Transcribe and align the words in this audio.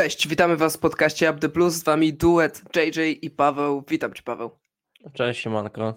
Cześć, 0.00 0.28
witamy 0.28 0.56
Was 0.56 0.76
w 0.76 0.80
podcaście 0.80 1.30
Up 1.30 1.38
The 1.38 1.48
Plus, 1.48 1.74
z 1.74 1.84
Wami 1.84 2.12
duet 2.12 2.62
JJ 2.76 3.18
i 3.22 3.30
Paweł. 3.30 3.84
Witam 3.88 4.12
Cię 4.12 4.22
Paweł. 4.22 4.50
Cześć, 5.12 5.40
siemanko. 5.40 5.94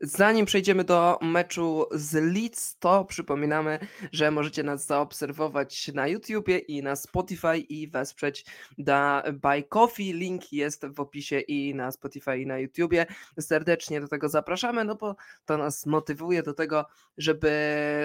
Zanim 0.00 0.46
przejdziemy 0.46 0.84
do 0.84 1.18
meczu 1.22 1.86
z 1.92 2.14
Leeds, 2.14 2.78
to 2.78 3.04
przypominamy, 3.04 3.78
że 4.12 4.30
możecie 4.30 4.62
nas 4.62 4.86
zaobserwować 4.86 5.88
na 5.88 6.08
YouTubie 6.08 6.58
i 6.58 6.82
na 6.82 6.96
Spotify 6.96 7.58
i 7.58 7.88
wesprzeć 7.88 8.44
da 8.78 9.22
Buy 9.32 9.62
Coffee. 9.62 10.12
Link 10.12 10.52
jest 10.52 10.86
w 10.86 11.00
opisie 11.00 11.40
i 11.40 11.74
na 11.74 11.92
Spotify 11.92 12.38
i 12.38 12.46
na 12.46 12.58
YouTubie. 12.58 13.06
Serdecznie 13.40 14.00
do 14.00 14.08
tego 14.08 14.28
zapraszamy, 14.28 14.84
no 14.84 14.94
bo 14.94 15.16
to 15.44 15.58
nas 15.58 15.86
motywuje 15.86 16.42
do 16.42 16.54
tego, 16.54 16.86
żeby 17.18 17.50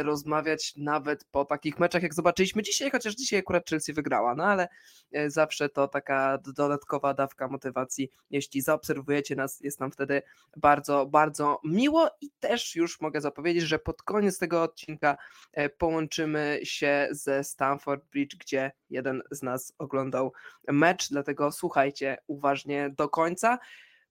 rozmawiać 0.03 0.73
nawet 0.77 1.25
po 1.31 1.45
takich 1.45 1.79
meczach, 1.79 2.03
jak 2.03 2.13
zobaczyliśmy 2.13 2.63
dzisiaj, 2.63 2.91
chociaż 2.91 3.15
dzisiaj 3.15 3.39
akurat 3.39 3.69
Chelsea 3.69 3.93
wygrała, 3.93 4.35
no 4.35 4.43
ale 4.43 4.67
e, 5.11 5.29
zawsze 5.29 5.69
to 5.69 5.87
taka 5.87 6.37
dodatkowa 6.37 7.13
dawka 7.13 7.47
motywacji. 7.47 8.11
Jeśli 8.29 8.61
zaobserwujecie 8.61 9.35
nas, 9.35 9.59
jest 9.61 9.79
nam 9.79 9.91
wtedy 9.91 10.21
bardzo, 10.57 11.05
bardzo 11.05 11.59
miło 11.63 11.80
miło 11.81 12.09
i 12.21 12.31
też 12.39 12.75
już 12.75 13.01
mogę 13.01 13.21
zapowiedzieć, 13.21 13.63
że 13.63 13.79
pod 13.79 14.03
koniec 14.03 14.37
tego 14.37 14.63
odcinka 14.63 15.17
e, 15.53 15.69
połączymy 15.69 16.59
się 16.63 17.07
ze 17.11 17.43
Stamford 17.43 18.05
Bridge, 18.11 18.35
gdzie 18.35 18.71
jeden 18.89 19.21
z 19.31 19.41
nas 19.41 19.73
oglądał 19.77 20.33
mecz, 20.67 21.09
dlatego 21.09 21.51
słuchajcie 21.51 22.17
uważnie 22.27 22.89
do 22.89 23.09
końca. 23.09 23.59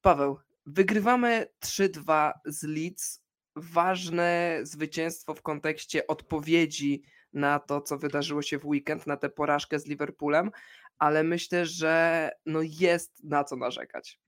Paweł, 0.02 0.38
wygrywamy 0.66 1.46
3-2 1.64 2.32
z 2.44 2.62
Leeds. 2.62 3.22
Ważne 3.56 4.60
zwycięstwo 4.62 5.34
w 5.34 5.42
kontekście 5.42 6.06
odpowiedzi 6.06 7.02
na 7.32 7.58
to, 7.58 7.80
co 7.80 7.98
wydarzyło 7.98 8.42
się 8.42 8.58
w 8.58 8.66
weekend, 8.66 9.06
na 9.06 9.16
tę 9.16 9.28
porażkę 9.28 9.78
z 9.78 9.86
Liverpoolem, 9.86 10.50
ale 10.98 11.22
myślę, 11.22 11.66
że 11.66 12.30
no 12.46 12.60
jest 12.62 13.24
na 13.24 13.44
co 13.44 13.56
narzekać. 13.56 14.20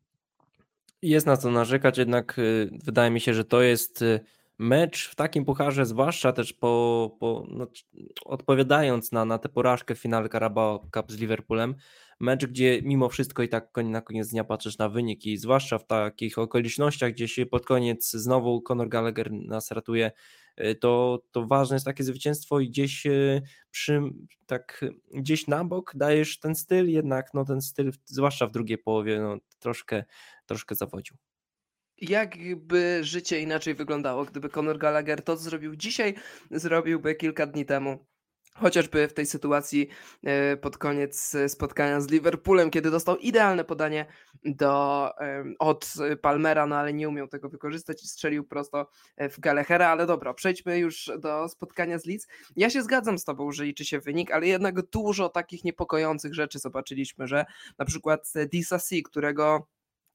Jest 1.02 1.26
na 1.26 1.36
co 1.36 1.50
narzekać, 1.50 1.98
jednak 1.98 2.38
y, 2.38 2.70
wydaje 2.84 3.10
mi 3.10 3.20
się, 3.20 3.34
że 3.34 3.44
to 3.44 3.62
jest 3.62 4.02
y, 4.02 4.20
mecz 4.58 5.08
w 5.08 5.14
takim 5.14 5.44
pucharze, 5.44 5.86
zwłaszcza 5.86 6.32
też 6.32 6.52
po, 6.52 7.16
po 7.20 7.46
no, 7.50 7.66
odpowiadając 8.24 9.12
na, 9.12 9.24
na 9.24 9.38
tę 9.38 9.48
porażkę 9.48 9.94
w 9.94 9.98
finale 9.98 10.28
Carabao 10.28 10.88
Cup 10.94 11.12
z 11.12 11.16
Liverpoolem, 11.16 11.74
mecz, 12.20 12.46
gdzie 12.46 12.82
mimo 12.82 13.08
wszystko 13.08 13.42
i 13.42 13.48
tak 13.48 13.70
na 13.84 14.00
koniec 14.00 14.28
dnia 14.28 14.44
patrzysz 14.44 14.78
na 14.78 14.88
wynik 14.88 15.26
i 15.26 15.36
zwłaszcza 15.36 15.78
w 15.78 15.86
takich 15.86 16.38
okolicznościach, 16.38 17.12
gdzie 17.12 17.28
się 17.28 17.46
pod 17.46 17.66
koniec 17.66 18.10
znowu 18.10 18.62
Conor 18.62 18.88
Gallagher 18.88 19.32
nas 19.32 19.70
ratuje, 19.70 20.10
to, 20.80 21.22
to 21.30 21.46
ważne 21.46 21.76
jest 21.76 21.86
takie 21.86 22.04
zwycięstwo 22.04 22.60
i 22.60 22.68
gdzieś 22.68 23.06
przy, 23.70 24.00
tak 24.46 24.84
gdzieś 25.14 25.46
na 25.46 25.64
bok 25.64 25.92
dajesz 25.94 26.38
ten 26.38 26.54
styl, 26.54 26.90
jednak 26.90 27.34
no 27.34 27.44
ten 27.44 27.60
styl, 27.60 27.92
zwłaszcza 28.04 28.46
w 28.46 28.52
drugiej 28.52 28.78
połowie, 28.78 29.20
no 29.20 29.36
troszkę 29.58 30.04
troszkę 30.46 30.74
zawodził. 30.74 31.16
Jakby 32.00 33.00
życie 33.04 33.40
inaczej 33.40 33.74
wyglądało, 33.74 34.24
gdyby 34.24 34.48
Conor 34.48 34.78
Gallagher 34.78 35.22
to, 35.22 35.36
zrobił 35.36 35.76
dzisiaj, 35.76 36.14
zrobiłby 36.50 37.14
kilka 37.14 37.46
dni 37.46 37.64
temu? 37.64 38.11
Chociażby 38.54 39.08
w 39.08 39.12
tej 39.12 39.26
sytuacji 39.26 39.88
e, 40.24 40.56
pod 40.56 40.78
koniec 40.78 41.36
spotkania 41.48 42.00
z 42.00 42.10
Liverpoolem, 42.10 42.70
kiedy 42.70 42.90
dostał 42.90 43.16
idealne 43.16 43.64
podanie 43.64 44.06
do, 44.44 45.10
od 45.58 45.92
Palmera, 46.22 46.66
no 46.66 46.76
ale 46.76 46.92
nie 46.92 47.08
umiał 47.08 47.28
tego 47.28 47.48
wykorzystać 47.48 48.04
i 48.04 48.06
strzelił 48.06 48.44
prosto 48.44 48.88
e, 49.16 49.28
w 49.28 49.40
Gallaghera. 49.40 49.88
Ale 49.88 50.06
dobra, 50.06 50.34
przejdźmy 50.34 50.78
już 50.78 51.10
do 51.18 51.48
spotkania 51.48 51.98
z 51.98 52.06
Leeds. 52.06 52.26
Ja 52.56 52.70
się 52.70 52.82
zgadzam 52.82 53.18
z 53.18 53.24
Tobą, 53.24 53.52
że 53.52 53.64
liczy 53.64 53.84
się 53.84 54.00
wynik, 54.00 54.30
ale 54.30 54.46
jednak 54.46 54.82
dużo 54.82 55.28
takich 55.28 55.64
niepokojących 55.64 56.34
rzeczy 56.34 56.58
zobaczyliśmy, 56.58 57.28
że 57.28 57.44
na 57.78 57.84
przykład 57.84 58.32
Disasi, 58.52 59.02
którego 59.02 59.66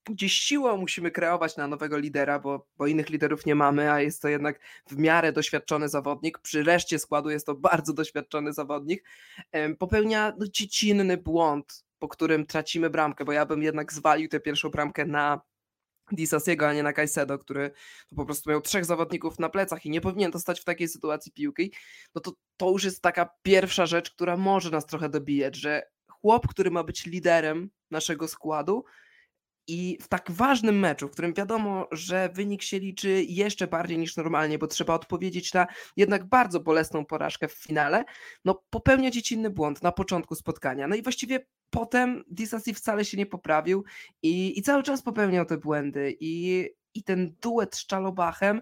gdzieś 0.09 0.34
siłą 0.34 0.78
musimy 0.78 1.12
kreować 1.12 1.57
na 1.57 1.68
nowego 1.68 1.97
lidera, 1.97 2.40
bo, 2.40 2.68
bo 2.78 2.88
innych 2.88 3.09
liderów 3.09 3.45
nie 3.45 3.56
mamy, 3.56 3.91
a 3.91 4.01
jest 4.01 4.22
to 4.22 4.28
jednak 4.28 4.59
w 4.90 4.97
miarę 4.97 5.31
doświadczony 5.31 5.90
zawodnik. 5.90 6.40
Przy 6.40 6.63
reszcie 6.63 7.00
składu 7.00 7.29
jest 7.29 7.45
to 7.45 7.56
bardzo 7.69 7.94
doświadczony 7.94 8.53
zawodnik. 8.53 9.03
Popełnia 9.79 10.34
no, 10.40 10.47
dziecinny 10.47 11.18
błąd, 11.18 11.85
po 12.00 12.07
którym 12.07 12.45
tracimy 12.45 12.90
bramkę, 12.90 13.25
bo 13.25 13.31
ja 13.31 13.45
bym 13.45 13.63
jednak 13.63 13.94
zwalił 13.94 14.29
tę 14.29 14.40
pierwszą 14.40 14.69
bramkę 14.69 15.06
na 15.06 15.41
Disasiego, 16.12 16.68
a 16.68 16.74
nie 16.74 16.84
na 16.84 16.94
Kajsedo, 16.94 17.39
który 17.39 17.72
po 18.16 18.25
prostu 18.25 18.50
miał 18.50 18.62
trzech 18.62 18.85
zawodników 18.85 19.39
na 19.39 19.50
plecach 19.50 19.85
i 19.85 19.89
nie 19.89 20.01
powinien 20.01 20.31
dostać 20.31 20.62
w 20.62 20.63
takiej 20.63 20.88
sytuacji 20.88 21.31
piłki, 21.31 21.74
no 22.16 22.22
to 22.22 22.31
to 22.57 22.69
już 22.69 22.84
jest 22.84 23.01
taka 23.01 23.29
pierwsza 23.41 23.85
rzecz, 23.85 24.12
która 24.12 24.38
może 24.38 24.69
nas 24.69 24.85
trochę 24.85 25.09
dobijać, 25.09 25.56
że 25.56 25.84
chłop, 26.09 26.47
który 26.47 26.72
ma 26.72 26.84
być 26.84 27.06
liderem 27.06 27.69
naszego 27.91 28.28
składu, 28.28 28.85
i 29.67 29.97
w 30.01 30.07
tak 30.07 30.31
ważnym 30.31 30.79
meczu, 30.79 31.07
w 31.07 31.11
którym 31.11 31.33
wiadomo, 31.33 31.88
że 31.91 32.29
wynik 32.33 32.61
się 32.61 32.79
liczy 32.79 33.23
jeszcze 33.23 33.67
bardziej 33.67 33.97
niż 33.97 34.17
normalnie, 34.17 34.57
bo 34.57 34.67
trzeba 34.67 34.94
odpowiedzieć 34.94 35.53
na 35.53 35.67
jednak 35.97 36.25
bardzo 36.25 36.59
bolesną 36.59 37.05
porażkę 37.05 37.47
w 37.47 37.53
finale, 37.53 38.06
no 38.45 38.63
popełnia 38.69 39.11
dziecinny 39.11 39.50
błąd 39.50 39.83
na 39.83 39.91
początku 39.91 40.35
spotkania. 40.35 40.88
No 40.88 40.95
i 40.95 41.01
właściwie 41.01 41.45
potem 41.69 42.23
Disasi 42.27 42.73
wcale 42.73 43.06
się 43.06 43.17
nie 43.17 43.25
poprawił 43.25 43.83
i, 44.22 44.59
i 44.59 44.61
cały 44.61 44.83
czas 44.83 45.01
popełniał 45.01 45.45
te 45.45 45.57
błędy. 45.57 46.17
I, 46.19 46.66
i 46.94 47.03
ten 47.03 47.35
duet 47.41 47.75
z 47.75 47.85
Czalobachem, 47.85 48.61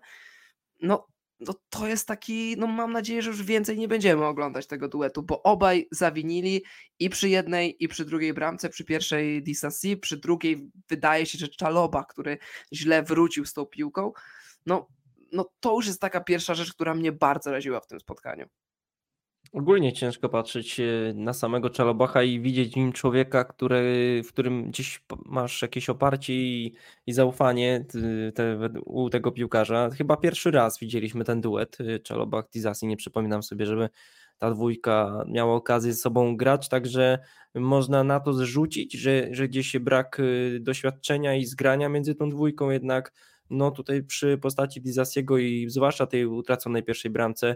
no 0.82 1.08
no 1.40 1.54
to 1.70 1.88
jest 1.88 2.08
taki, 2.08 2.56
no 2.58 2.68
mam 2.68 2.94
nadzieję, 2.94 3.22
że 3.22 3.30
już 3.30 3.44
więcej 3.44 3.78
nie 3.78 3.88
będziemy 3.88 4.26
oglądać 4.26 4.68
tego 4.68 4.88
duetu, 4.88 5.24
bo 5.24 5.44
obaj 5.44 5.88
zawinili 5.92 6.64
i 7.00 7.10
przy 7.10 7.30
jednej, 7.30 7.84
i 7.84 7.88
przy 7.88 8.06
drugiej 8.06 8.34
bramce, 8.34 8.70
przy 8.70 8.86
pierwszej 8.86 9.44
Disasi, 9.44 9.98
przy 9.98 10.18
drugiej 10.18 10.72
wydaje 10.90 11.26
się, 11.26 11.38
że 11.38 11.48
Czaloba, 11.48 12.04
który 12.04 12.38
źle 12.74 13.04
wrócił 13.04 13.46
z 13.46 13.54
tą 13.54 13.66
piłką, 13.66 14.12
no, 14.66 14.88
no 15.32 15.52
to 15.60 15.76
już 15.76 15.88
jest 15.88 16.02
taka 16.02 16.22
pierwsza 16.22 16.56
rzecz, 16.56 16.74
która 16.74 16.94
mnie 16.94 17.12
bardzo 17.12 17.52
raziła 17.52 17.80
w 17.80 17.88
tym 17.88 18.00
spotkaniu. 18.00 18.46
Ogólnie 19.56 19.94
ciężko 19.94 20.30
patrzeć 20.30 20.80
e, 20.80 20.84
na 21.14 21.34
samego 21.34 21.70
Czalobacha 21.70 22.24
i 22.24 22.40
widzieć 22.40 22.74
w 22.74 22.76
nim 22.76 22.92
człowieka, 22.92 23.44
który, 23.44 24.22
w 24.26 24.28
którym 24.28 24.72
gdzieś 24.72 25.04
masz 25.26 25.62
jakieś 25.62 25.90
oparcie 25.90 26.34
i, 26.34 26.74
i 27.08 27.14
zaufanie 27.14 27.86
te, 28.36 28.70
u 28.86 29.10
tego 29.10 29.32
piłkarza. 29.32 29.90
Chyba 29.90 30.18
pierwszy 30.18 30.52
raz 30.52 30.80
widzieliśmy 30.80 31.24
ten 31.24 31.42
duet 31.42 31.78
e, 31.80 32.00
Czalobach-Tizasi. 32.00 32.88
Nie 32.88 32.98
przypominam 32.98 33.44
sobie, 33.44 33.66
żeby 33.66 33.90
ta 34.38 34.52
dwójka 34.52 35.24
miała 35.28 35.56
okazję 35.56 35.94
ze 35.94 36.00
sobą 36.00 36.38
grać, 36.38 36.70
także 36.70 37.20
można 37.54 38.04
na 38.04 38.20
to 38.20 38.34
zrzucić, 38.34 38.94
że, 38.94 39.28
że 39.32 39.48
gdzieś 39.48 39.78
brak 39.78 40.20
e, 40.20 40.60
doświadczenia 40.60 41.36
i 41.36 41.46
zgrania 41.46 41.90
między 41.90 42.16
tą 42.16 42.30
dwójką, 42.30 42.70
jednak 42.70 43.14
no 43.50 43.72
tutaj 43.72 44.04
przy 44.04 44.38
postaci 44.38 44.82
Dizasiego 44.82 45.38
i 45.38 45.70
zwłaszcza 45.70 46.08
tej 46.08 46.26
utraconej 46.26 46.84
pierwszej 46.84 47.12
bramce 47.12 47.56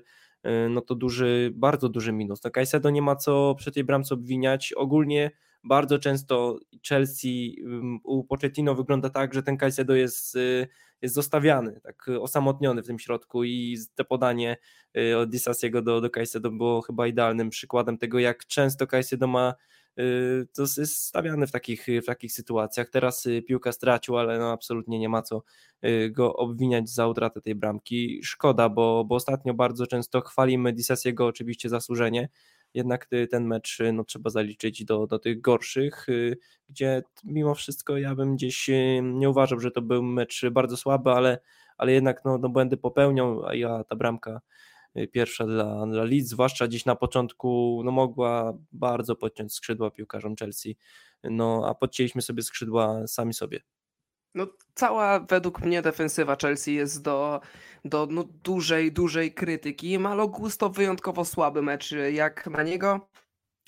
no 0.69 0.81
to 0.81 0.95
duży, 0.95 1.51
bardzo 1.55 1.89
duży 1.89 2.11
minus. 2.11 2.43
No 2.43 2.51
Caicedo 2.51 2.89
nie 2.89 3.01
ma 3.01 3.15
co 3.15 3.55
przy 3.57 3.71
tej 3.71 3.83
bramce 3.83 4.13
obwiniać. 4.13 4.73
Ogólnie 4.73 5.31
bardzo 5.63 5.99
często 5.99 6.59
Chelsea 6.87 7.55
u 8.03 8.23
Pochettino 8.23 8.75
wygląda 8.75 9.09
tak, 9.09 9.33
że 9.33 9.43
ten 9.43 9.57
Caicedo 9.57 9.95
jest, 9.95 10.35
y, 10.35 10.67
jest 11.01 11.15
zostawiany, 11.15 11.81
tak 11.83 12.07
osamotniony 12.19 12.83
w 12.83 12.87
tym 12.87 12.99
środku 12.99 13.43
i 13.43 13.77
te 13.95 14.03
podanie 14.03 14.57
y, 14.97 15.17
od 15.17 15.29
Disasiego 15.29 15.81
do, 15.81 16.01
do 16.01 16.09
Caicedo 16.09 16.51
było 16.51 16.81
chyba 16.81 17.07
idealnym 17.07 17.49
przykładem 17.49 17.97
tego, 17.97 18.19
jak 18.19 18.45
często 18.45 18.87
Caicedo 18.87 19.27
ma 19.27 19.53
to 20.53 20.61
jest 20.61 20.95
stawiany 20.95 21.47
w 21.47 21.51
takich, 21.51 21.87
w 22.03 22.05
takich 22.05 22.33
sytuacjach. 22.33 22.89
Teraz 22.89 23.25
y, 23.25 23.41
piłka 23.41 23.71
stracił, 23.71 24.17
ale 24.17 24.39
no 24.39 24.51
absolutnie 24.51 24.99
nie 24.99 25.09
ma 25.09 25.21
co 25.21 25.43
y, 25.85 26.09
go 26.11 26.35
obwiniać 26.35 26.89
za 26.89 27.07
utratę 27.07 27.41
tej 27.41 27.55
bramki. 27.55 28.19
Szkoda, 28.23 28.69
bo, 28.69 29.05
bo 29.05 29.15
ostatnio 29.15 29.53
bardzo 29.53 29.87
często 29.87 30.21
chwalimy 30.21 30.73
Disasiego 30.73 31.25
oczywiście 31.25 31.69
zasłużenie, 31.69 32.29
jednak 32.73 33.09
ten 33.31 33.45
mecz 33.45 33.79
no, 33.93 34.03
trzeba 34.03 34.29
zaliczyć 34.29 34.85
do, 34.85 35.07
do 35.07 35.19
tych 35.19 35.41
gorszych, 35.41 36.07
gdzie 36.69 37.03
mimo 37.23 37.55
wszystko 37.55 37.97
ja 37.97 38.15
bym 38.15 38.35
gdzieś 38.35 38.69
nie 39.01 39.29
uważał, 39.29 39.59
że 39.59 39.71
to 39.71 39.81
był 39.81 40.03
mecz 40.03 40.45
bardzo 40.51 40.77
słaby, 40.77 41.11
ale, 41.11 41.39
ale 41.77 41.91
jednak 41.91 42.25
no, 42.25 42.37
no 42.37 42.49
błędy 42.49 42.77
popełnią, 42.77 43.47
a 43.47 43.55
ja 43.55 43.83
ta 43.83 43.95
bramka 43.95 44.41
Y, 44.41 44.68
pierwsza 45.11 45.45
dla, 45.45 45.85
dla 45.87 46.03
Leeds, 46.03 46.29
zwłaszcza 46.29 46.67
dziś 46.67 46.85
na 46.85 46.95
początku 46.95 47.81
no 47.85 47.91
mogła 47.91 48.53
bardzo 48.71 49.15
podciąć 49.15 49.53
skrzydła 49.53 49.91
piłkarzom 49.91 50.35
Chelsea, 50.35 50.77
no 51.23 51.63
a 51.67 51.75
podcięliśmy 51.75 52.21
sobie 52.21 52.43
skrzydła 52.43 53.07
sami 53.07 53.33
sobie. 53.33 53.61
No, 54.35 54.47
cała 54.73 55.19
według 55.19 55.61
mnie 55.61 55.81
defensywa 55.81 56.35
Chelsea 56.41 56.73
jest 56.73 57.01
do, 57.01 57.41
do 57.85 58.07
no, 58.11 58.23
dużej, 58.23 58.91
dużej 58.91 59.33
krytyki. 59.33 59.99
Malo 59.99 60.31
wyjątkowo 60.73 61.25
słaby 61.25 61.61
mecz 61.61 61.95
jak 62.11 62.47
na 62.47 62.63
niego. 62.63 63.09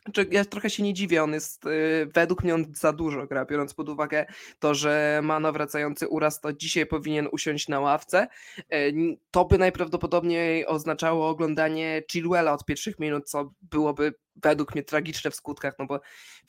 Znaczy, 0.06 0.28
ja 0.32 0.46
trochę 0.46 0.70
się 0.70 0.84
nie 0.84 0.94
dziwię, 0.94 1.24
on 1.24 1.34
jest, 1.34 1.66
y, 1.66 2.10
według 2.14 2.44
mnie 2.44 2.56
on 2.56 2.66
za 2.76 2.94
dużo 2.94 3.28
gra, 3.28 3.46
biorąc 3.46 3.74
pod 3.74 3.90
uwagę 3.90 4.26
to, 4.60 4.76
że 4.76 5.20
ma 5.24 5.40
nawracający 5.40 6.08
uraz, 6.08 6.42
to 6.42 6.54
dzisiaj 6.54 6.86
powinien 6.86 7.28
usiąść 7.32 7.68
na 7.68 7.80
ławce. 7.80 8.28
E, 8.70 8.92
to 9.32 9.46
by 9.46 9.58
najprawdopodobniej 9.58 10.68
oznaczało 10.68 11.30
oglądanie 11.30 12.04
Chilwella 12.12 12.54
od 12.54 12.66
pierwszych 12.66 13.00
minut, 13.00 13.30
co 13.30 13.54
byłoby 13.62 14.14
według 14.36 14.76
mnie 14.76 14.84
tragiczne 14.84 15.32
w 15.32 15.36
skutkach, 15.36 15.76
no 15.80 15.86
bo 15.86 16.00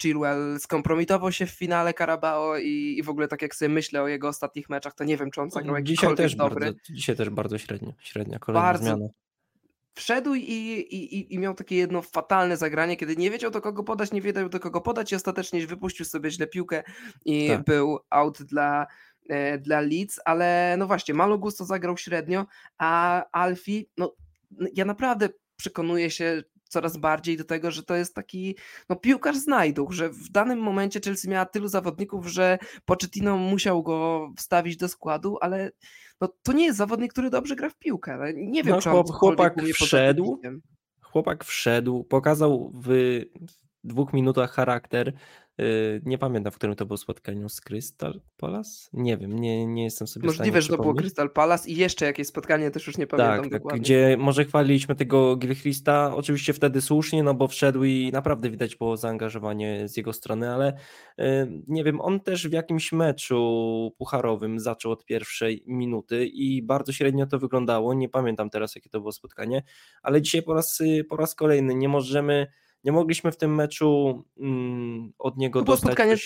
Chilwell 0.03 0.61
skompromitował 0.61 1.33
się 1.33 1.47
w 1.47 1.51
finale 1.51 1.95
Carabao 1.95 2.59
i, 2.59 2.97
i 2.99 3.03
w 3.03 3.09
ogóle 3.09 3.29
tak 3.29 3.43
jak 3.43 3.55
sobie 3.55 3.69
myślę 3.69 4.03
o 4.03 4.09
jego 4.09 4.29
ostatnich 4.29 4.69
meczach, 4.69 4.95
to 4.95 5.05
nie 5.05 5.17
wiem, 5.17 5.31
czy 5.31 5.41
on 5.41 5.51
zagrał 5.51 5.75
No, 5.75 5.83
dzisiaj 5.83 5.95
jakikolwiek 5.95 6.25
też 6.27 6.35
dobry. 6.35 6.67
bardzo, 6.67 6.79
dzisiaj 6.91 7.17
też 7.17 7.31
bardzo 7.31 7.59
średnio, 7.59 7.93
średnia 8.01 8.39
kolejna 8.39 8.67
Bardzo 8.67 8.85
zmiana. 8.85 9.09
Wszedł 9.95 10.35
i, 10.35 10.41
i, 10.43 11.35
i- 11.35 11.39
miał 11.39 11.55
takie 11.55 11.77
jedno 11.77 12.03
fatalne 12.03 12.57
zagranie, 12.57 12.97
kiedy 12.97 13.17
nie 13.17 13.31
wiedział 13.31 13.51
do 13.51 13.61
kogo 13.61 13.85
podać, 13.85 14.13
nie 14.13 14.21
wiedział 14.23 14.49
do 14.49 14.61
kogo 14.61 14.81
podać 14.81 15.13
i 15.13 15.15
ostatecznie 15.15 15.67
wypuścił 15.67 16.05
sobie 16.07 16.31
źle 16.31 16.47
piłkę 16.47 16.83
i 17.25 17.49
Tak. 17.49 17.65
był 17.65 17.99
out 18.11 18.43
dla, 18.43 18.87
e, 19.29 19.59
dla 19.59 19.81
Leeds, 19.81 20.21
ale 20.25 20.75
no 20.79 20.87
właśnie, 20.87 21.15
Malo 21.15 21.39
Gusto 21.39 21.65
zagrał 21.65 21.97
średnio, 21.97 22.47
a 22.79 23.25
Alfie, 23.33 23.85
no 23.97 24.15
ja 24.75 24.85
naprawdę 24.85 25.29
przekonuję 25.57 26.11
się 26.11 26.43
coraz 26.73 26.97
bardziej 26.97 27.37
do 27.37 27.45
tego, 27.45 27.71
że 27.71 27.83
to 27.83 27.95
jest 27.95 28.15
taki 28.15 28.57
no, 28.89 28.97
piłkarz 28.97 29.37
znajduch, 29.37 29.93
że 29.93 30.09
w 30.09 30.29
danym 30.31 30.59
momencie 30.59 31.01
Chelsea 31.05 31.29
miała 31.29 31.47
tylu 31.47 31.69
zawodników, 31.69 32.27
że 32.27 32.59
Pochettino 32.85 33.37
musiał 33.37 33.83
go 33.83 34.31
wstawić 34.37 34.77
do 34.77 34.89
składu, 34.89 35.39
ale 35.41 35.71
no, 36.21 36.29
to 36.43 36.53
nie 36.53 36.65
jest 36.65 36.79
zawodnik, 36.79 37.13
który 37.13 37.31
dobrze 37.31 37.57
gra 37.57 37.71
w 37.71 37.79
piłkę. 37.79 38.15
ale 38.15 38.35
Nie 38.35 38.63
wiem, 38.63 38.75
No, 38.75 38.81
czy 38.81 38.91
on 38.91 39.05
chłopak 39.05 39.63
wszedł. 39.75 40.41
Chłopak 41.03 41.45
wszedł, 41.45 42.05
pokazał 42.05 42.73
w 42.75 43.21
dwóch 43.85 44.13
minutach 44.13 44.53
charakter. 44.53 45.13
Yy, 45.59 46.01
Nie 46.05 46.19
pamiętam, 46.19 46.53
w 46.53 46.57
którym 46.57 46.77
to 46.77 46.87
było 46.87 46.97
spotkaniu 46.97 47.49
z 47.49 47.61
Crystal 47.61 48.21
Palace? 48.37 48.89
Nie 48.93 49.17
wiem, 49.17 49.39
nie, 49.39 49.67
nie 49.67 49.85
jestem 49.85 50.07
sobie 50.09 50.27
Możliwe, 50.27 50.63
że 50.63 50.69
to 50.69 50.83
było. 50.83 50.95
Crystal 50.95 51.31
Palace 51.31 51.71
i 51.71 51.77
jeszcze 51.77 52.07
jakieś 52.07 52.27
spotkanie, 52.27 52.71
też 52.71 52.87
już 52.87 52.99
nie 52.99 53.07
pamiętam 53.07 53.35
Tak, 53.35 53.51
tak, 53.51 53.61
dokładnie. 53.61 53.81
gdzie 53.81 54.17
może 54.19 54.45
chwaliliśmy 54.45 54.95
tego 54.95 55.37
Gilchrista, 55.37 56.17
oczywiście 56.17 56.53
wtedy 56.53 56.81
słusznie, 56.81 57.23
no 57.23 57.35
bo 57.35 57.49
wszedł 57.49 57.85
i 57.85 58.11
naprawdę 58.13 58.51
widać 58.51 58.77
było 58.77 58.97
zaangażowanie 58.97 59.89
z 59.89 59.97
jego 59.97 60.13
strony, 60.13 60.51
ale 60.51 60.77
y, 61.19 61.25
nie 61.69 61.85
wiem, 61.85 62.01
on 62.01 62.21
też 62.21 62.49
w 62.49 62.53
jakimś 62.53 62.93
meczu 62.93 63.93
pucharowym 63.99 64.61
zaczął 64.61 64.93
od 64.93 65.05
pierwszej 65.05 65.65
minuty 65.67 66.27
i 66.27 66.63
bardzo 66.63 66.93
średnio 66.93 67.27
to 67.27 67.39
wyglądało, 67.39 67.95
nie 67.95 68.09
pamiętam 68.09 68.51
teraz 68.51 68.75
jakie 68.75 68.91
to 68.91 69.01
było 69.01 69.13
spotkanie, 69.13 69.63
ale 70.03 70.23
dzisiaj 70.23 70.43
po 70.43 70.55
raz, 70.55 70.81
y, 70.81 71.05
po 71.09 71.17
raz 71.17 71.35
kolejny 71.35 71.75
nie 71.75 71.89
możemy, 71.89 72.47
nie 72.85 72.93
mogliśmy 72.93 73.33
w 73.33 73.37
tym 73.37 73.55
meczu 73.55 74.23
mm, 74.41 75.13
od 75.19 75.37
niego 75.37 75.61
To 75.61 75.65
było 75.65 75.77
dostać 75.77 75.93
spotkanie 75.93 76.17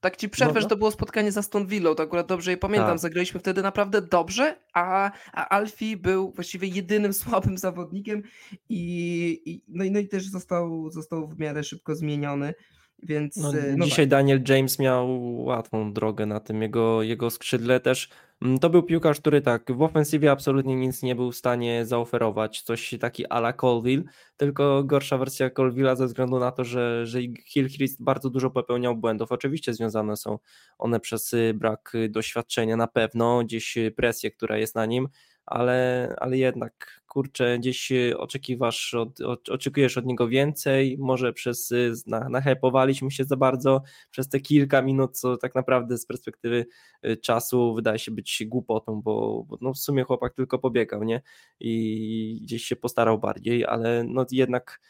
Tak 0.00 0.16
ci 0.16 0.28
przerwę, 0.28 0.54
No, 0.54 0.60
że 0.60 0.64
no. 0.64 0.70
to 0.70 0.76
było 0.76 0.90
spotkanie 0.90 1.32
za 1.32 1.40
Aston 1.40 1.66
Villą, 1.66 1.94
to 1.94 2.02
akurat 2.02 2.26
dobrze 2.26 2.50
je 2.50 2.56
pamiętam, 2.56 2.90
Tak. 2.90 2.98
zagraliśmy 2.98 3.40
wtedy 3.40 3.62
naprawdę 3.62 4.02
dobrze, 4.02 4.56
a, 4.72 5.10
a 5.32 5.48
Alfie 5.48 5.96
był 5.96 6.32
właściwie 6.32 6.68
jedynym 6.68 7.12
słabym 7.22 7.58
zawodnikiem 7.58 8.22
i, 8.68 9.42
i, 9.44 9.62
no, 9.68 9.84
i, 9.84 9.90
no 9.90 9.98
i 9.98 10.08
też 10.08 10.28
został, 10.28 10.90
został 10.90 11.28
w 11.28 11.38
miarę 11.38 11.64
szybko 11.64 11.94
zmieniony, 11.94 12.54
więc 13.02 13.36
No, 13.36 13.58
e, 13.58 13.76
no 13.76 13.84
dzisiaj 13.84 14.08
Daniel 14.08 14.42
James 14.48 14.78
miał 14.78 15.34
łatwą 15.44 15.92
drogę 15.92 16.26
na 16.26 16.40
tym 16.40 16.62
jego, 16.62 17.02
jego 17.02 17.30
skrzydle 17.30 17.80
też. 17.80 18.08
Mm, 18.42 18.58
To 18.58 18.70
był 18.70 18.82
piłkarz, 18.82 19.20
który 19.20 19.40
tak 19.40 19.72
w 19.72 19.82
ofensywie 19.82 20.30
absolutnie 20.30 20.76
nic 20.76 21.02
nie 21.02 21.14
był 21.14 21.32
w 21.32 21.36
stanie 21.36 21.86
zaoferować, 21.86 22.62
coś 22.62 22.94
taki 23.00 23.26
ala 23.26 23.52
Colville, 23.52 24.02
tylko 24.36 24.84
gorsza 24.84 25.18
wersja 25.18 25.48
Colville'a 25.50 25.96
ze 25.96 26.06
względu 26.06 26.38
na 26.38 26.52
to, 26.52 26.64
że, 26.64 27.06
że 27.06 27.22
Gilchrist 27.22 28.02
bardzo 28.02 28.30
dużo 28.30 28.50
popełniał 28.50 28.96
błędów. 28.96 29.32
Oczywiście 29.32 29.74
związane 29.74 30.16
są 30.16 30.38
one 30.78 31.00
przez 31.00 31.32
y, 31.34 31.54
brak 31.54 31.92
y, 31.94 32.08
doświadczenia 32.08 32.76
na 32.76 32.86
pewno, 32.86 33.38
gdzieś 33.44 33.76
y, 33.76 33.90
presję, 33.96 34.30
która 34.30 34.56
jest 34.58 34.74
na 34.74 34.86
nim, 34.86 35.08
ale, 35.46 36.14
ale 36.18 36.38
jednak 36.38 37.00
kurczę, 37.16 37.58
gdzieś 37.58 37.92
y, 37.92 38.18
oczekiwasz, 38.18 38.94
od, 38.94 39.20
oczekujesz 39.48 39.98
od 39.98 40.06
niego 40.06 40.28
więcej, 40.28 40.96
może 40.98 41.32
przez, 41.32 41.72
y, 41.72 41.92
na, 42.06 42.28
się 43.10 43.24
za 43.24 43.36
bardzo 43.36 43.82
przez 44.10 44.28
te 44.28 44.40
kilka 44.40 44.82
minut, 44.82 45.18
co 45.18 45.36
tak 45.36 45.54
naprawdę 45.54 45.98
z 45.98 46.06
perspektywy 46.06 46.66
y, 47.06 47.16
czasu 47.16 47.74
wydaje 47.74 47.98
się 47.98 48.10
być 48.10 48.44
głupotą, 48.46 49.02
bo, 49.02 49.44
bo 49.48 49.58
no 49.60 49.72
w 49.72 49.78
sumie 49.78 50.04
chłopak 50.04 50.34
tylko 50.34 50.58
pobiegał, 50.58 51.04
nie? 51.04 51.22
I 51.60 52.40
gdzieś 52.42 52.64
się 52.64 52.76
postarał 52.76 53.18
bardziej, 53.18 53.64
ale 53.64 54.04
no 54.04 54.26
jednak 54.30 54.80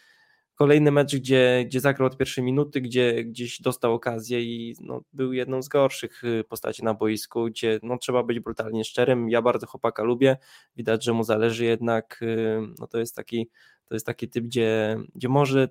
kolejny 0.57 0.91
mecz, 0.91 1.17
gdzie, 1.17 1.65
gdzie 1.67 1.81
zagrał 1.81 2.07
od 2.07 2.17
pierwszej 2.17 2.45
minuty, 2.45 2.81
gdzie 2.81 3.25
gdzieś 3.25 3.61
dostał 3.61 3.95
okazję 3.95 4.43
i 4.43 4.77
no, 4.81 5.01
był 5.13 5.33
jedną 5.33 5.63
z 5.63 5.69
gorszych 5.69 6.25
y, 6.25 6.45
postaci 6.49 6.85
na 6.85 6.95
boisku, 6.95 7.45
gdzie 7.45 7.81
no, 7.83 7.99
trzeba 7.99 8.23
być 8.23 8.41
brutalnie 8.41 8.85
szczerym. 8.85 9.31
Ja 9.31 9.43
bardzo 9.43 9.67
chłopaka 9.67 10.03
lubię, 10.03 10.37
widać, 10.77 11.05
że 11.05 11.13
mu 11.13 11.25
zależy 11.25 11.65
jednak, 11.65 12.19
y, 12.23 12.61
no 12.79 12.87
to 12.87 12.99
jest 12.99 13.17
taki, 13.17 13.51
to 13.85 13.95
jest 13.95 14.07
taki 14.07 14.29
typ, 14.29 14.45
gdzie, 14.45 14.97
gdzie 15.15 15.29
może 15.29 15.69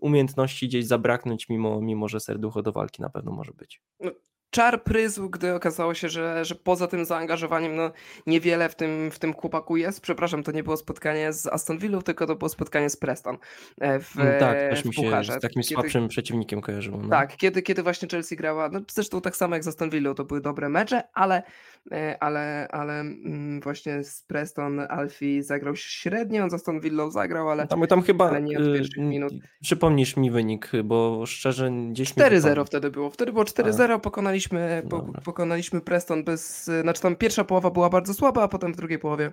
umiejętności 0.00 0.68
gdzieś 0.68 0.86
zabraknąć, 0.86 1.48
mimo, 1.48 1.80
mimo 1.80 2.08
że 2.08 2.20
serducho 2.20 2.62
do 2.62 2.72
walki 2.72 3.02
na 3.02 3.10
pewno 3.10 3.32
może 3.32 3.52
być. 3.52 3.82
Czar 4.54 4.82
pryzł, 4.82 5.30
gdy 5.30 5.54
okazało 5.54 5.94
się, 5.94 6.08
że, 6.08 6.44
że 6.44 6.54
poza 6.54 6.86
tym 6.86 7.04
zaangażowaniem 7.04 7.76
no, 7.76 7.90
niewiele 8.26 8.68
w 8.68 8.74
tym, 8.74 9.10
w 9.10 9.18
tym 9.18 9.32
chłopaku 9.34 9.76
jest. 9.76 10.00
Przepraszam, 10.00 10.42
to 10.42 10.52
nie 10.52 10.62
było 10.62 10.76
spotkanie 10.76 11.32
z 11.32 11.46
Aston 11.46 11.78
Villą, 11.78 12.02
tylko 12.02 12.26
to 12.26 12.34
było 12.36 12.48
spotkanie 12.48 12.90
z 12.90 12.96
Preston 12.96 13.36
e, 13.80 14.00
w, 14.00 14.16
Mm, 14.18 14.40
tak, 14.40 14.56
też 14.58 14.84
mi 14.84 14.94
się 14.94 15.02
pucharze. 15.02 15.32
z 15.32 15.40
takim 15.40 15.62
Kiedy- 15.62 15.74
słabszym 15.74 16.08
przeciwnikiem 16.08 16.60
kojarzyło. 16.60 16.98
No. 17.02 17.08
Tak, 17.08 17.36
kiedy, 17.36 17.62
kiedy 17.62 17.82
właśnie 17.82 18.08
Chelsea 18.08 18.36
grała, 18.36 18.68
no 18.68 18.80
zresztą 18.92 19.20
tak 19.20 19.36
samo 19.36 19.54
jak 19.54 19.64
z 19.64 19.68
Aston 19.68 19.90
Villą, 19.90 20.14
to 20.14 20.24
były 20.24 20.40
dobre 20.40 20.68
mecze, 20.68 21.02
ale, 21.14 21.42
e, 21.92 22.16
ale, 22.22 22.68
ale 22.70 23.00
mm, 23.00 23.60
właśnie 23.60 24.04
z 24.04 24.22
Preston 24.22 24.80
Alfie 24.80 25.42
zagrał 25.42 25.76
średnio, 25.76 26.50
z 26.50 26.54
Aston 26.54 26.80
Villą 26.80 27.10
zagrał, 27.10 27.50
ale 27.50 27.66
Tam, 27.66 27.86
tam 27.86 28.02
chyba 28.02 28.28
ale 28.28 28.42
nie 28.42 28.58
od 28.58 28.64
y, 28.66 28.72
pierwszych 28.74 28.96
minut. 29.04 29.32
przypomnisz 29.62 30.16
mi 30.16 30.30
wynik, 30.30 30.70
bo 30.84 31.26
szczerze 31.26 31.70
gdzieś 31.90 32.16
mi 32.16 32.22
4-0 32.22 32.40
wypadł. 32.42 32.64
wtedy 32.64 32.90
było. 32.90 33.10
Wtedy 33.10 33.32
było 33.32 33.44
4-0, 33.44 34.00
pokonaliśmy, 34.00 34.43
po, 34.82 34.98
Dobra. 34.98 35.20
pokonaliśmy 35.20 35.80
Preston 35.80 36.24
bez, 36.24 36.70
znaczy 36.82 37.02
tam 37.02 37.16
pierwsza 37.16 37.44
połowa 37.44 37.70
była 37.70 37.90
bardzo 37.90 38.14
słaba, 38.14 38.42
a 38.42 38.48
potem 38.48 38.72
w 38.72 38.76
drugiej 38.76 38.98
połowie 38.98 39.32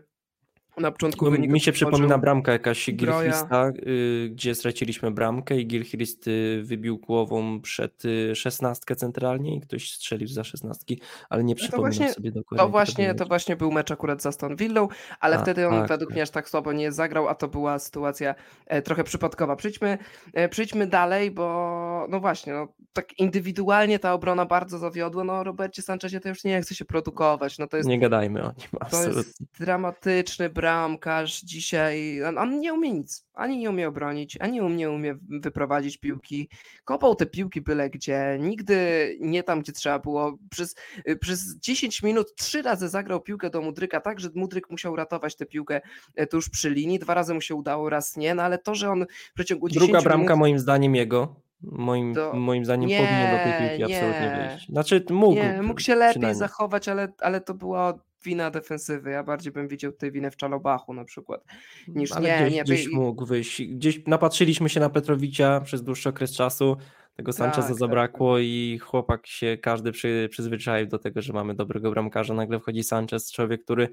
na 0.78 0.92
początku 0.92 1.26
Mi- 1.26 1.32
wynik 1.32 1.52
Mi 1.52 1.60
się 1.60 1.72
przypomina 1.72 2.18
bramka 2.18 2.52
jakaś. 2.52 2.90
Gilchrista, 2.94 3.72
y, 3.88 4.30
gdzie 4.32 4.56
straciliśmy 4.56 5.12
bramkę 5.12 5.58
i 5.60 5.68
Gilchrist 5.68 6.28
y, 6.28 6.62
wybił 6.64 6.98
głową 6.98 7.62
przed 7.62 8.06
y, 8.06 8.36
szesnastkę 8.36 8.96
centralnie 8.96 9.56
i 9.56 9.62
ktoś 9.62 9.92
strzelił 9.94 10.28
za 10.28 10.44
szesnastki, 10.44 11.02
ale 11.30 11.44
nie 11.44 11.56
przypominam 11.56 11.92
właśnie- 11.92 12.14
sobie 12.14 12.32
dokładnie. 12.32 12.66
To 12.66 12.70
właśnie, 12.72 13.16
to 13.16 13.26
właśnie 13.26 13.56
był 13.56 13.72
mecz 13.72 13.92
akurat 13.92 14.22
z 14.22 14.26
Aston 14.26 14.56
Villą, 14.56 14.88
ale 15.20 15.38
A, 15.38 15.42
wtedy 15.42 15.68
on 15.68 15.80
tak, 15.80 15.90
według 15.90 16.10
tak. 16.10 16.16
mnie 16.16 16.24
aż 16.24 16.30
tak 16.30 16.50
słabo 16.50 16.74
nie 16.74 16.92
zagrał, 16.92 17.28
a 17.28 17.36
to 17.36 17.48
była 17.48 17.80
sytuacja 17.80 18.36
e, 18.68 18.82
trochę 18.82 19.04
przypadkowa. 19.04 19.56
Przejdźmy, 19.56 19.98
e, 20.34 20.50
przejdźmy 20.50 20.88
dalej, 20.88 21.32
bo 21.32 22.08
no 22.10 22.20
właśnie, 22.20 22.54
no, 22.54 22.68
tak 22.94 23.20
indywidualnie 23.20 24.00
ta 24.00 24.14
obrona 24.14 24.46
bardzo 24.46 24.78
zawiodła. 24.78 25.24
No 25.24 25.44
Robercie 25.44 25.82
Sanchezie 25.82 26.20
to 26.20 26.30
już 26.30 26.44
nie 26.44 26.62
chce 26.62 26.76
się 26.76 26.86
produkować. 26.86 27.58
No 27.60 27.68
to 27.68 27.78
jest 27.78 27.90
Nie 27.90 28.00
gadajmy 28.00 28.44
o 28.44 28.48
nim, 28.48 28.68
To 28.72 28.82
absolutnie. 28.82 29.18
jest 29.18 29.44
dramatyczny 29.60 30.50
bramkarz 30.62 31.42
dzisiaj. 31.42 32.24
On, 32.24 32.38
on 32.38 32.60
nie 32.60 32.74
umie 32.74 32.92
nic. 32.92 33.26
Ani 33.34 33.58
nie 33.58 33.70
umie 33.70 33.88
obronić, 33.88 34.38
ani 34.40 34.54
nie 34.54 34.64
umie, 34.64 34.92
umie 34.92 35.16
wyprowadzić 35.30 35.98
piłki. 35.98 36.50
Kopał 36.84 37.16
te 37.16 37.26
piłki 37.26 37.62
byle 37.62 37.90
gdzie. 37.90 38.38
Nigdy 38.40 38.78
nie 39.20 39.44
tam, 39.44 39.62
gdzie 39.62 39.72
trzeba 39.72 40.00
było. 40.00 40.38
Przez, 40.52 40.76
y, 41.10 41.16
przez 41.16 41.58
10 41.60 42.04
minut 42.04 42.36
trzy 42.36 42.62
razy 42.62 42.90
zagrał 42.90 43.22
piłkę 43.22 43.50
do 43.50 43.62
Mudryka, 43.62 44.02
tak, 44.02 44.20
że 44.20 44.30
Mudryk 44.36 44.70
musiał 44.70 44.96
ratować 44.96 45.36
tę 45.36 45.46
piłkę 45.46 45.82
e, 46.16 46.28
tuż 46.28 46.50
przy 46.50 46.70
linii. 46.70 47.00
Dwa 47.00 47.14
razy 47.14 47.34
mu 47.34 47.42
się 47.42 47.56
udało, 47.56 47.90
raz 47.90 48.18
nie. 48.18 48.36
No 48.36 48.44
ale 48.44 48.58
to, 48.58 48.76
że 48.76 48.90
on 48.90 49.06
w 49.32 49.34
przeciągu 49.34 49.70
10 49.70 49.86
Druga 49.86 50.02
bramka 50.02 50.24
minut... 50.34 50.40
moim 50.40 50.60
zdaniem 50.60 50.96
jego. 50.96 51.36
Moim, 51.62 52.16
To- 52.16 52.34
moim 52.34 52.66
zdaniem 52.66 52.90
Nie, 52.90 52.98
powinien 52.98 53.32
do 53.32 53.38
tej 53.44 53.70
piłki 53.70 53.84
absolutnie 53.94 54.38
nie. 54.38 54.50
wyjść. 54.50 54.70
Znaczy 54.70 55.06
mógł. 55.10 55.36
Nie, 55.36 55.62
mógł 55.62 55.80
się 55.80 55.96
lepiej 55.96 56.36
zachować, 56.36 56.88
ale, 56.88 57.14
ale 57.20 57.42
to 57.42 57.54
była 57.54 58.00
wina 58.26 58.52
defensywy. 58.52 59.10
Ja 59.12 59.24
bardziej 59.24 59.54
bym 59.54 59.68
widział 59.68 59.92
tutaj 59.92 60.12
winę 60.12 60.32
w 60.32 60.36
Czalobachu 60.36 60.94
na 60.94 61.06
przykład. 61.06 61.44
niż- 61.88 62.12
Ale 62.12 62.30
nie, 62.30 62.38
gdzieś, 62.46 62.54
nie, 62.56 62.64
gdzieś 62.64 62.88
mógł 62.88 63.26
wyjść. 63.26 63.62
Gdzieś 63.68 64.02
napatrzyliśmy 64.08 64.70
się 64.70 64.80
na 64.80 64.90
Petrowicia 64.90 65.62
przez 65.62 65.84
dłuższy 65.84 66.10
okres 66.10 66.36
czasu. 66.36 66.78
Tego 67.16 67.34
Sancheza 67.34 67.62
Tak, 67.62 67.70
tak, 67.70 67.78
zabrakło 67.78 68.40
i 68.40 68.80
chłopak 68.82 69.28
się 69.28 69.58
każdy 69.62 69.92
przy, 69.92 70.28
przyzwyczaił 70.32 70.88
do 70.88 71.00
tego, 71.00 71.22
że 71.22 71.34
mamy 71.34 71.56
dobrego 71.56 71.92
bramkarza. 71.92 72.34
Nagle 72.34 72.60
wchodzi 72.60 72.84
Sanchez, 72.84 73.32
człowiek, 73.32 73.64
który 73.64 73.90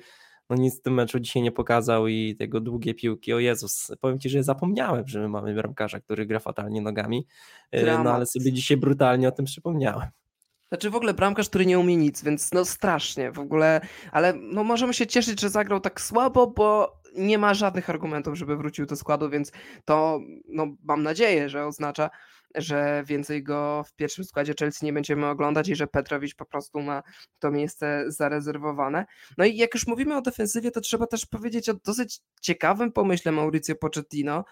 no 0.50 0.56
nic 0.56 0.78
w 0.78 0.82
tym 0.82 0.94
meczu 0.94 1.20
dzisiaj 1.20 1.42
nie 1.42 1.52
pokazał 1.52 2.06
i 2.08 2.36
tego 2.38 2.60
długie 2.60 2.94
piłki. 2.94 3.32
O 3.32 3.38
Jezus, 3.38 3.92
powiem 4.00 4.18
ci, 4.18 4.28
że 4.28 4.42
zapomniałem, 4.42 5.08
że 5.08 5.20
my 5.20 5.28
mamy 5.28 5.54
bramkarza, 5.54 6.00
który 6.00 6.26
gra 6.26 6.38
fatalnie 6.38 6.80
nogami. 6.82 7.26
E, 7.70 7.82
No 7.86 7.92
ale 7.92 8.02
Dramat. 8.02 8.30
sobie 8.30 8.52
dzisiaj 8.52 8.76
brutalnie 8.76 9.28
o 9.28 9.32
tym 9.32 9.44
przypomniałem. 9.44 10.08
Znaczy 10.68 10.90
w 10.90 10.94
ogóle 10.94 11.14
bramkarz, 11.14 11.48
który 11.48 11.66
nie 11.66 11.78
umie 11.78 11.96
nic, 11.96 12.22
więc 12.22 12.52
no 12.52 12.64
strasznie 12.64 13.32
w 13.32 13.38
ogóle, 13.38 13.80
ale 14.12 14.32
no 14.32 14.64
możemy 14.64 14.94
się 14.94 15.06
cieszyć, 15.06 15.40
że 15.40 15.50
zagrał 15.50 15.80
tak 15.80 16.00
słabo, 16.00 16.46
bo 16.46 16.98
nie 17.16 17.38
ma 17.38 17.54
żadnych 17.54 17.90
argumentów, 17.90 18.34
żeby 18.34 18.56
wrócił 18.56 18.86
do 18.86 18.96
składu, 18.96 19.30
więc 19.30 19.52
to 19.84 20.20
no 20.48 20.66
mam 20.82 21.02
nadzieję, 21.02 21.48
że 21.48 21.66
oznacza, 21.66 22.10
że 22.54 23.02
więcej 23.06 23.42
go 23.42 23.84
w 23.86 23.94
pierwszym 23.94 24.24
składzie 24.24 24.54
Chelsea 24.58 24.84
nie 24.84 24.92
będziemy 24.92 25.26
oglądać 25.26 25.68
i 25.68 25.76
że 25.76 25.86
Petrowicz 25.86 26.34
po 26.34 26.44
prostu 26.44 26.80
ma 26.80 27.02
to 27.38 27.50
miejsce 27.50 28.04
zarezerwowane. 28.06 29.06
No 29.38 29.44
i 29.44 29.56
jak 29.56 29.74
już 29.74 29.86
mówimy 29.86 30.16
o 30.16 30.22
defensywie, 30.22 30.70
to 30.70 30.80
trzeba 30.80 31.06
też 31.06 31.26
powiedzieć 31.26 31.68
o 31.68 31.74
dosyć 31.74 32.20
ciekawym 32.40 32.92
pomyśle 32.92 33.32
Mauricio 33.32 33.74
Pochettino, 33.74 34.44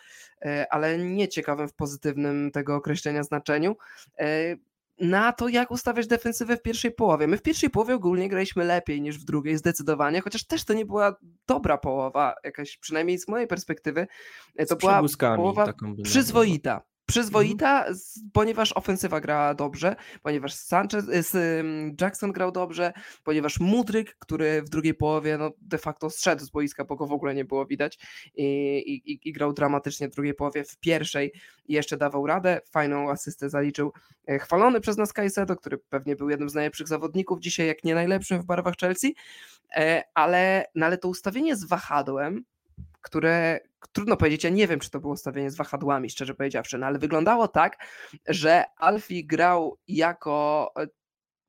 e, 0.44 0.66
ale 0.70 0.98
nie 0.98 1.28
ciekawym 1.28 1.68
w 1.68 1.74
pozytywnym 1.74 2.50
tego 2.50 2.74
określenia 2.74 3.22
znaczeniu, 3.22 3.76
e, 4.18 4.56
na 5.00 5.32
to, 5.32 5.48
jak 5.48 5.70
ustawiać 5.70 6.06
defensywę 6.06 6.56
w 6.56 6.62
pierwszej 6.62 6.92
połowie. 6.92 7.26
My 7.26 7.36
w 7.36 7.42
pierwszej 7.42 7.70
połowie 7.70 7.94
ogólnie 7.94 8.28
graliśmy 8.28 8.64
lepiej 8.64 9.02
niż 9.02 9.18
w 9.18 9.24
drugiej, 9.24 9.56
zdecydowanie, 9.56 10.20
chociaż 10.20 10.46
też 10.46 10.64
to 10.64 10.74
nie 10.74 10.86
była 10.86 11.16
dobra 11.46 11.78
połowa, 11.78 12.34
jakaś 12.44 12.78
przynajmniej 12.78 13.18
z 13.18 13.28
mojej 13.28 13.46
perspektywy. 13.46 14.06
E, 14.56 14.66
to 14.66 14.76
była 14.76 15.02
połowa 15.36 15.72
przyzwoita. 16.02 16.82
Przyzwoita, 17.06 17.94
z- 17.94 18.20
ponieważ 18.32 18.72
ofensywa 18.76 19.20
grała 19.20 19.54
dobrze, 19.54 19.96
ponieważ 20.22 20.54
Sanchez, 20.54 21.34
y, 21.34 21.38
ym, 21.38 21.96
Jackson 22.00 22.32
grał 22.32 22.52
dobrze, 22.52 22.92
ponieważ 23.24 23.60
Mudryk, 23.60 24.16
który 24.18 24.62
w 24.62 24.68
drugiej 24.68 24.94
połowie 24.94 25.38
no, 25.38 25.50
de 25.60 25.78
facto 25.78 26.10
zszedł 26.10 26.44
z 26.44 26.50
boiska, 26.50 26.84
bo 26.84 26.96
go 26.96 27.06
w 27.06 27.12
ogóle 27.12 27.34
nie 27.34 27.44
było 27.44 27.66
widać 27.66 27.98
i, 28.34 28.44
i, 29.04 29.28
i 29.28 29.32
grał 29.32 29.52
dramatycznie 29.52 30.08
w 30.08 30.14
drugiej 30.14 30.34
połowie, 30.34 30.64
w 30.64 30.76
pierwszej 30.76 31.32
jeszcze 31.68 31.96
dawał 31.96 32.26
radę, 32.26 32.60
fajną 32.70 33.10
asystę 33.10 33.50
zaliczył 33.50 33.92
e, 34.26 34.38
chwalony 34.38 34.80
przez 34.80 34.96
nas 34.96 35.12
Caicedo, 35.12 35.56
który 35.56 35.78
pewnie 35.78 36.16
był 36.16 36.30
jednym 36.30 36.48
z 36.50 36.54
najlepszych 36.54 36.88
zawodników 36.88 37.40
dzisiaj, 37.40 37.66
jak 37.66 37.84
nie 37.84 37.94
najlepszym 37.94 38.42
w 38.42 38.44
barwach 38.44 38.74
Chelsea, 38.80 39.14
e, 39.76 40.02
ale, 40.14 40.64
no, 40.74 40.86
ale 40.86 40.98
to 40.98 41.08
ustawienie 41.08 41.56
z 41.56 41.64
wahadłem, 41.64 42.44
które 43.02 43.60
trudno 43.92 44.16
powiedzieć, 44.16 44.44
ja 44.44 44.50
nie 44.50 44.68
wiem, 44.68 44.80
czy 44.80 44.90
to 44.90 45.00
było 45.00 45.12
ustawienie 45.12 45.50
z 45.50 45.56
wahadłami, 45.56 46.10
szczerze 46.10 46.34
powiedziawszy, 46.34 46.78
no 46.78 46.86
ale 46.86 46.98
wyglądało 46.98 47.48
tak, 47.48 47.76
że 48.28 48.64
Alfie 48.76 49.26
grał 49.26 49.78
jako 49.88 50.70
e, 50.78 50.86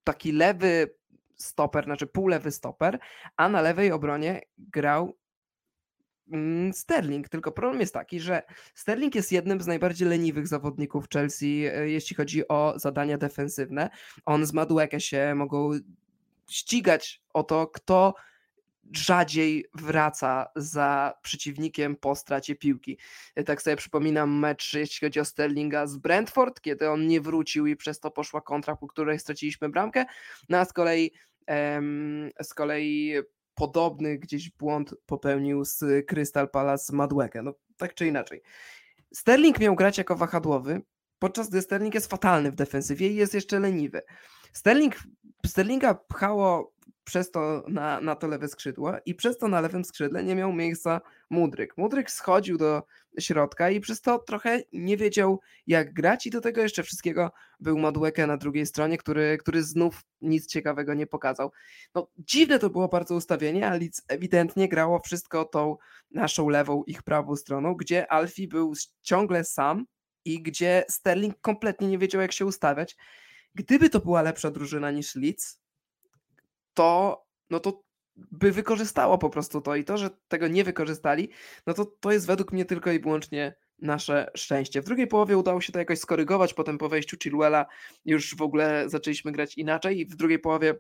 taki 0.04 0.32
lewy 0.32 0.96
stoper, 1.36 1.84
znaczy 1.86 2.08
półlewy 2.08 2.52
stoper, 2.52 3.00
a 3.38 3.50
na 3.50 3.62
lewej 3.62 3.92
obronie 3.92 4.42
grał 4.58 5.18
mm, 6.32 6.74
Sterling. 6.74 7.30
Tylko 7.30 7.52
problem 7.52 7.82
jest 7.82 7.94
taki, 7.94 8.20
że 8.20 8.42
Sterling 8.76 9.16
jest 9.16 9.32
jednym 9.32 9.62
z 9.62 9.68
najbardziej 9.68 10.08
leniwych 10.08 10.48
zawodników 10.48 11.06
Chelsea, 11.14 11.66
e, 11.66 11.90
jeśli 11.90 12.16
chodzi 12.16 12.48
o 12.48 12.74
zadania 12.76 13.18
defensywne. 13.18 13.90
On 14.26 14.46
z 14.46 14.54
Madueke 14.54 15.00
się 15.00 15.36
mogą 15.36 15.72
ścigać 16.50 17.22
o 17.34 17.44
to, 17.44 17.68
kto 17.68 18.14
rzadziej 18.92 19.66
wraca 19.74 20.48
za 20.56 21.14
przeciwnikiem 21.22 21.96
po 21.96 22.16
stracie 22.16 22.56
piłki. 22.56 22.98
Ja 23.36 23.44
Tak 23.44 23.62
sobie 23.62 23.76
przypominam 23.76 24.40
mecz, 24.40 24.74
jeśli 24.74 25.08
chodzi 25.08 25.20
o 25.20 25.26
Sterlinga 25.26 25.88
z 25.88 25.98
Brentford, 25.98 26.62
kiedy 26.62 26.90
on 26.90 27.08
nie 27.08 27.22
wrócił 27.22 27.68
i 27.68 27.76
przez 27.76 28.00
to 28.00 28.12
poszła 28.12 28.42
kontra, 28.42 28.76
po 28.76 28.88
której 28.88 29.20
straciliśmy 29.20 29.70
bramkę, 29.70 30.06
no 30.50 30.58
a 30.58 30.66
z 30.66 30.74
kolei 30.74 31.12
em, 31.48 32.30
z 32.42 32.54
kolei 32.54 33.14
podobny 33.56 34.18
gdzieś 34.18 34.50
błąd 34.50 34.96
popełnił 35.06 35.66
z 35.66 36.06
Crystal 36.08 36.50
Palace 36.50 36.96
Madłekę, 36.96 37.42
no 37.42 37.54
tak 37.78 37.94
czy 37.94 38.08
inaczej. 38.08 38.42
Sterling 39.14 39.60
miał 39.60 39.76
grać 39.76 39.98
jako 39.98 40.16
wahadłowy, 40.16 40.82
podczas 41.20 41.50
gdy 41.50 41.62
Sterling 41.62 41.94
jest 41.94 42.08
fatalny 42.08 42.52
w 42.52 42.56
defensywie 42.56 43.08
i 43.08 43.16
jest 43.16 43.34
jeszcze 43.34 43.60
leniwy. 43.60 44.02
Sterling, 44.54 44.96
Sterlinga 45.46 45.94
pchało 45.94 46.74
przez 47.08 47.32
to 47.32 47.64
na, 47.68 48.02
na 48.02 48.16
to 48.16 48.28
lewe 48.28 48.48
skrzydło 48.48 48.94
i 49.06 49.16
przez 49.16 49.38
to 49.38 49.48
na 49.48 49.62
lewym 49.62 49.86
skrzydle 49.86 50.24
nie 50.24 50.36
miał 50.36 50.54
miejsca 50.54 51.02
Mudryk. 51.30 51.78
Mudryk 51.78 52.12
schodził 52.12 52.58
do 52.58 52.84
środka 53.20 53.70
i 53.70 53.80
przez 53.80 54.02
to 54.02 54.20
trochę 54.20 54.62
nie 54.74 54.98
wiedział 54.98 55.40
jak 55.68 55.94
grać 55.94 56.28
i 56.28 56.30
do 56.30 56.42
tego 56.42 56.62
jeszcze 56.62 56.84
wszystkiego 56.84 57.32
był 57.60 57.78
Madueke 57.78 58.28
na 58.28 58.38
drugiej 58.38 58.66
stronie, 58.66 58.98
który, 58.98 59.38
który 59.38 59.64
znów 59.64 60.04
nic 60.22 60.48
ciekawego 60.48 60.94
nie 60.94 61.08
pokazał. 61.08 61.52
No 61.96 62.08
dziwne 62.18 62.60
to 62.60 62.70
było 62.70 62.88
bardzo 62.88 63.16
ustawienie, 63.16 63.68
ale 63.68 63.80
ewidentnie 64.08 64.70
grało 64.70 65.00
wszystko 65.00 65.46
tą 65.46 65.78
naszą 66.12 66.50
lewą, 66.50 66.84
ich 66.84 67.04
prawą 67.04 67.36
stroną, 67.36 67.76
gdzie 67.76 68.12
Alfie 68.12 68.48
był 68.48 68.74
ciągle 69.02 69.44
sam 69.44 69.86
i 70.26 70.42
gdzie 70.42 70.84
Sterling 70.90 71.42
kompletnie 71.42 71.88
nie 71.88 71.98
wiedział 71.98 72.22
jak 72.22 72.32
się 72.32 72.46
ustawiać. 72.46 72.96
Gdyby 73.56 73.90
to 73.90 74.00
była 74.00 74.22
lepsza 74.22 74.52
drużyna 74.52 74.92
niż 74.92 75.16
Leeds, 75.16 75.67
to, 76.78 77.26
no 77.50 77.60
to 77.60 77.84
by 78.16 78.52
wykorzystało 78.52 79.18
po 79.18 79.30
prostu 79.30 79.62
to 79.62 79.76
i 79.76 79.84
to, 79.84 79.98
że 79.98 80.10
tego 80.28 80.48
nie 80.48 80.64
wykorzystali, 80.64 81.30
no 81.68 81.74
to 81.74 81.86
to 81.86 82.12
jest 82.12 82.28
według 82.28 82.52
mnie 82.52 82.66
tylko 82.66 82.92
i 82.92 83.00
wyłącznie 83.00 83.56
nasze 83.80 84.32
szczęście. 84.36 84.82
W 84.82 84.86
drugiej 84.86 85.08
połowie 85.08 85.38
udało 85.38 85.62
się 85.62 85.74
to 85.74 85.80
jakoś 85.80 86.00
skorygować, 86.00 86.54
potem 86.54 86.78
po 86.78 86.90
wejściu 86.90 87.18
Chilwella 87.24 87.66
już 88.06 88.36
w 88.36 88.42
ogóle 88.42 88.90
zaczęliśmy 88.90 89.32
grać 89.32 89.58
inaczej 89.58 90.00
i 90.00 90.06
w 90.06 90.16
drugiej 90.16 90.40
połowie 90.40 90.76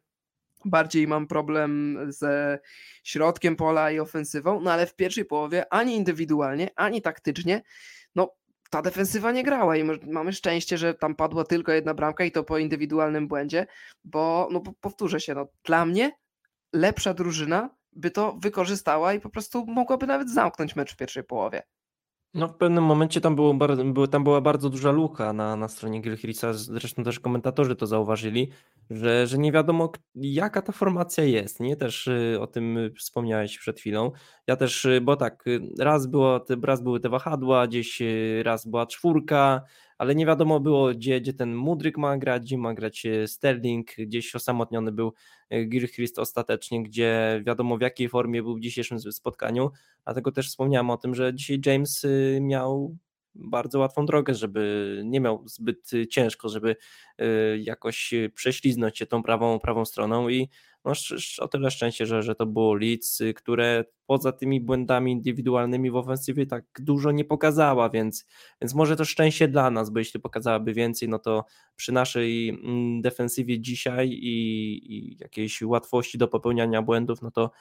bardziej 0.66 1.08
mam 1.08 1.28
problem 1.28 2.00
ze 2.08 2.60
środkiem 3.04 3.56
pola 3.56 3.92
i 3.92 4.00
ofensywą, 4.00 4.62
no 4.62 4.72
ale 4.72 4.88
w 4.88 4.96
pierwszej 4.96 5.26
połowie 5.26 5.74
ani 5.74 5.96
indywidualnie, 5.96 6.70
ani 6.76 7.02
taktycznie, 7.02 7.62
no 8.16 8.36
ta 8.70 8.82
defensywa 8.82 9.32
nie 9.32 9.44
grała 9.44 9.78
i 9.78 9.84
mamy 10.04 10.34
szczęście, 10.34 10.78
że 10.78 10.94
tam 10.94 11.16
padła 11.16 11.44
tylko 11.44 11.72
jedna 11.72 11.94
bramka 11.94 12.24
i 12.24 12.32
to 12.32 12.44
po 12.44 12.58
indywidualnym 12.58 13.28
błędzie, 13.28 13.68
bo 14.04 14.50
no 14.52 14.62
powtórzę 14.82 15.20
się, 15.20 15.34
no 15.36 15.48
dla 15.64 15.86
mnie 15.86 16.12
lepsza 16.74 17.14
drużyna 17.14 17.70
by 17.92 18.12
to 18.12 18.38
wykorzystała 18.42 19.14
i 19.14 19.20
po 19.20 19.30
prostu 19.30 19.66
mogłaby 19.66 20.08
nawet 20.08 20.30
zamknąć 20.30 20.76
mecz 20.76 20.94
w 20.94 20.98
pierwszej 20.98 21.24
połowie. 21.24 21.64
No 22.38 22.48
w 22.48 22.54
pewnym 22.58 22.84
momencie 22.84 23.22
tam, 23.22 23.36
było 23.36 23.54
bardzo, 23.54 23.86
było, 23.86 24.08
tam 24.08 24.24
była 24.24 24.42
bardzo 24.42 24.70
duża 24.70 24.92
luka 24.92 25.34
na, 25.34 25.56
na 25.56 25.68
stronie 25.68 26.02
Gilchrista, 26.02 26.54
zresztą 26.54 27.04
też 27.04 27.20
komentatorzy 27.20 27.76
to 27.76 27.88
zauważyli, 27.88 28.52
że, 28.90 29.28
że 29.28 29.38
nie 29.38 29.52
wiadomo 29.52 29.92
jaka 30.16 30.62
ta 30.62 30.72
formacja 30.72 31.24
jest, 31.24 31.60
nie? 31.60 31.76
Też 31.76 32.08
y, 32.08 32.38
o 32.42 32.48
tym 32.48 32.78
y, 32.78 32.92
wspomniałeś 32.92 33.58
przed 33.58 33.80
chwilą. 33.80 34.12
Ja 34.48 34.56
też, 34.56 34.86
y, 34.86 35.02
bo 35.02 35.16
tak, 35.16 35.46
raz, 35.80 36.08
było, 36.08 36.46
raz 36.64 36.84
były 36.84 37.00
te 37.00 37.10
wahadła, 37.10 37.68
gdzieś 37.68 38.02
raz 38.44 38.68
była 38.68 38.86
czwórka, 38.86 39.62
ale 39.98 40.16
nie 40.16 40.26
wiadomo 40.26 40.60
było 40.60 40.90
gdzie, 40.94 41.22
gdzie 41.22 41.34
ten 41.34 41.56
Mudryk 41.56 41.98
ma 41.98 42.18
grać, 42.18 42.44
gdzie 42.44 42.58
ma 42.58 42.74
grać 42.74 43.06
y, 43.06 43.28
Sterling, 43.28 43.96
gdzieś 43.98 44.36
osamotniony 44.36 44.92
był 44.92 45.14
y, 45.54 45.66
Gilchrist 45.66 46.20
ostatecznie, 46.20 46.84
gdzie 46.84 47.42
wiadomo 47.46 47.78
w 47.78 47.82
jakiej 47.82 48.10
formie 48.10 48.44
był 48.44 48.56
w 48.56 48.60
dzisiejszym 48.60 49.00
spotkaniu, 49.00 49.72
Dlatego 50.08 50.32
też 50.32 50.48
wspomniałem 50.48 50.90
o 50.90 50.98
tym, 50.98 51.16
że 51.16 51.34
dzisiaj 51.34 51.62
James 51.66 52.04
y, 52.04 52.40
miał 52.42 52.98
bardzo 53.40 53.80
łatwą 53.80 54.06
drogę, 54.06 54.34
żeby 54.34 55.02
nie 55.06 55.20
miał 55.20 55.48
zbyt 55.48 55.94
y, 55.94 56.08
ciężko, 56.08 56.50
żeby 56.50 56.76
y, 57.22 57.60
jakoś 57.60 58.14
y, 58.14 58.32
prześliznąć 58.36 58.98
się 58.98 59.06
tą 59.06 59.24
prawą, 59.24 59.60
prawą 59.60 59.86
stroną 59.86 60.30
i 60.30 60.50
no, 60.86 60.94
o 61.40 61.48
tyle 61.48 61.72
szczęście, 61.72 62.06
że, 62.06 62.24
że 62.24 62.36
to 62.36 62.46
było 62.46 62.74
Leeds, 62.74 63.22
które 63.36 63.86
poza 64.06 64.32
tymi 64.32 64.62
błędami 64.62 65.12
indywidualnymi 65.12 65.92
w 65.92 65.96
ofensywie 65.96 66.46
tak 66.46 66.66
dużo 66.80 67.12
nie 67.12 67.26
pokazała, 67.26 67.90
więc, 67.90 68.26
więc 68.62 68.74
może 68.74 68.96
to 68.96 69.06
szczęście 69.06 69.48
dla 69.48 69.72
nas, 69.72 69.90
bo 69.90 70.00
jeśli 70.00 70.20
pokazałaby 70.20 70.74
więcej, 70.74 71.10
no 71.10 71.20
to 71.20 71.46
przy 71.76 71.92
naszej 71.92 72.50
mm, 72.50 73.02
defensywie 73.02 73.60
dzisiaj 73.60 74.10
i, 74.10 74.38
i 74.96 75.18
jakiejś 75.20 75.62
łatwości 75.62 76.18
do 76.18 76.28
popełniania 76.28 76.82
błędów, 76.82 77.22
no 77.22 77.32
to 77.32 77.52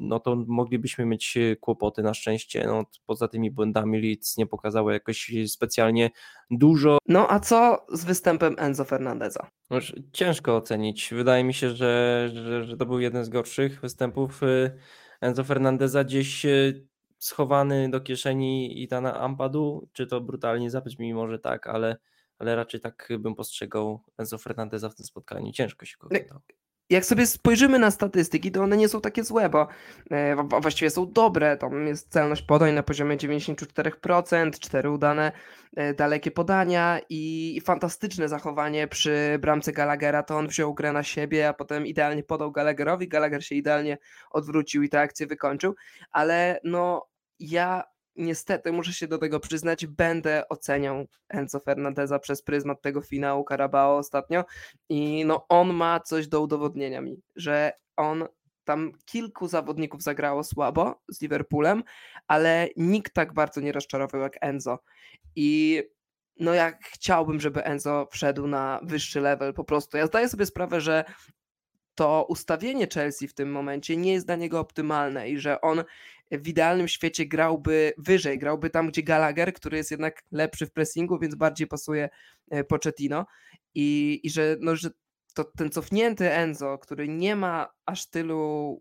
no 0.00 0.20
to 0.20 0.36
moglibyśmy 0.36 1.06
mieć 1.06 1.36
y, 1.36 1.56
kłopoty. 1.60 2.02
Na 2.02 2.14
szczęście, 2.14 2.64
no, 2.66 2.84
poza 3.06 3.28
tymi 3.28 3.50
błędami 3.50 4.00
Leeds 4.02 4.36
nie 4.36 4.46
pokazało 4.46 4.92
jakoś 4.92 5.32
specjalnie 5.46 6.10
dużo. 6.50 6.98
No 7.08 7.30
a 7.30 7.40
co 7.40 7.86
z 7.92 8.04
występem 8.04 8.56
Enzo 8.58 8.84
Fernandeza? 8.84 9.50
Już 9.70 9.94
ciężko 10.12 10.56
ocenić. 10.56 11.10
Wydaje 11.14 11.44
mi 11.44 11.54
się, 11.54 11.70
że, 11.70 12.30
że, 12.34 12.64
że 12.64 12.76
to 12.76 12.86
był 12.86 13.00
jeden 13.00 13.24
z 13.24 13.28
gorszych 13.28 13.80
występów 13.80 14.42
y, 14.42 14.78
Enzo 15.20 15.44
Fernandeza 15.44 16.04
gdzieś 16.04 16.46
y, 16.46 16.86
schowany 17.18 17.90
do 17.90 18.00
kieszeni 18.00 18.82
Itana 18.82 19.20
Ampadu, 19.20 19.88
czy 19.92 20.06
to 20.06 20.20
brutalnie 20.20 20.70
zabrzmi 20.70 21.14
może 21.14 21.38
tak, 21.38 21.66
ale, 21.66 21.96
ale 22.38 22.56
raczej 22.56 22.80
tak 22.80 23.08
bym 23.18 23.34
postrzegał 23.34 24.00
Enzo 24.18 24.38
Fernandeza 24.38 24.88
w 24.88 24.94
tym 24.94 25.06
spotkaniu. 25.06 25.52
Ciężko 25.52 25.86
się 25.86 25.96
go 26.00 26.08
No, 26.10 26.16
oglądało. 26.16 26.40
Jak 26.90 27.04
sobie 27.04 27.26
spojrzymy 27.26 27.78
na 27.78 27.90
statystyki, 27.90 28.52
to 28.52 28.62
one 28.62 28.76
nie 28.76 28.88
są 28.88 29.00
takie 29.00 29.24
złe, 29.24 29.48
bo 29.48 29.68
e, 30.10 30.36
właściwie 30.60 30.90
są 30.90 31.12
dobre. 31.12 31.56
Tam 31.56 31.86
jest 31.86 32.12
celność 32.12 32.42
podań 32.42 32.74
na 32.74 32.82
poziomie 32.82 33.16
94%, 33.16 34.58
4 34.58 34.90
udane 34.90 35.32
e, 35.76 35.94
dalekie 35.94 36.30
podania 36.30 37.00
i, 37.08 37.54
i 37.56 37.60
fantastyczne 37.60 38.28
zachowanie 38.28 38.88
przy 38.88 39.38
bramce 39.40 39.72
Gallaghera. 39.72 40.22
To 40.22 40.36
on 40.36 40.48
wziął 40.48 40.74
grę 40.74 40.92
na 40.92 41.02
siebie, 41.02 41.48
a 41.48 41.54
potem 41.54 41.86
idealnie 41.86 42.22
podał 42.22 42.52
Gallagherowi. 42.52 43.08
Gallagher 43.08 43.44
się 43.44 43.54
idealnie 43.54 43.98
odwrócił 44.30 44.82
i 44.82 44.88
tę 44.88 45.00
akcję 45.00 45.26
wykończył. 45.26 45.74
Ale 46.10 46.60
no, 46.64 47.06
ja 47.38 47.93
niestety 48.16 48.72
muszę 48.72 48.92
się 48.92 49.08
do 49.08 49.18
tego 49.18 49.40
przyznać, 49.40 49.86
będę 49.86 50.48
oceniał 50.48 51.06
Enzo 51.28 51.60
Fernandeza 51.60 52.18
przez 52.18 52.42
pryzmat 52.42 52.82
tego 52.82 53.00
finału 53.00 53.44
Carabao 53.48 53.96
ostatnio. 53.96 54.44
I 54.88 55.24
no 55.24 55.46
on 55.48 55.72
ma 55.74 56.00
coś 56.00 56.28
do 56.28 56.40
udowodnienia 56.40 57.00
mi, 57.00 57.22
że 57.36 57.72
on 57.96 58.24
tam 58.64 58.92
kilku 59.04 59.48
zawodników 59.48 60.02
zagrało 60.02 60.44
słabo 60.44 61.02
z 61.08 61.22
Liverpoolem, 61.22 61.82
ale 62.26 62.68
nikt 62.76 63.14
tak 63.14 63.34
bardzo 63.34 63.60
nie 63.60 63.72
rozczarował 63.72 64.20
jak 64.20 64.38
Enzo. 64.40 64.78
I 65.36 65.82
no 66.40 66.54
jak 66.54 66.84
chciałbym, 66.84 67.40
żeby 67.40 67.64
Enzo 67.64 68.08
wszedł 68.10 68.46
na 68.46 68.80
wyższy 68.82 69.20
level 69.20 69.54
po 69.54 69.64
prostu. 69.64 69.96
Ja 69.96 70.06
zdaję 70.06 70.28
sobie 70.28 70.46
sprawę, 70.46 70.80
że 70.80 71.04
to 71.94 72.26
ustawienie 72.28 72.86
Chelsea 72.94 73.28
w 73.28 73.34
tym 73.34 73.52
momencie 73.52 73.96
nie 73.96 74.12
jest 74.12 74.26
dla 74.26 74.36
niego 74.36 74.60
optymalne 74.60 75.30
i 75.30 75.38
że 75.38 75.60
on 75.60 75.84
w 76.30 76.48
idealnym 76.48 76.88
świecie 76.88 77.26
grałby 77.26 77.92
wyżej, 77.98 78.38
grałby 78.38 78.70
tam, 78.70 78.88
gdzie 78.88 79.02
Gallagher, 79.02 79.52
który 79.52 79.76
jest 79.76 79.90
jednak 79.90 80.22
lepszy 80.32 80.66
w 80.66 80.72
pressingu, 80.72 81.18
więc 81.18 81.34
bardziej 81.34 81.66
pasuje 81.66 82.08
e, 82.50 82.64
Pochettino. 82.64 83.26
I, 83.74 84.20
i 84.22 84.30
że, 84.30 84.56
no, 84.60 84.76
że 84.76 84.90
to 85.34 85.44
ten 85.44 85.70
cofnięty 85.70 86.32
Enzo, 86.32 86.78
który 86.78 87.08
nie 87.08 87.36
ma 87.36 87.72
aż 87.86 88.06
tylu 88.06 88.80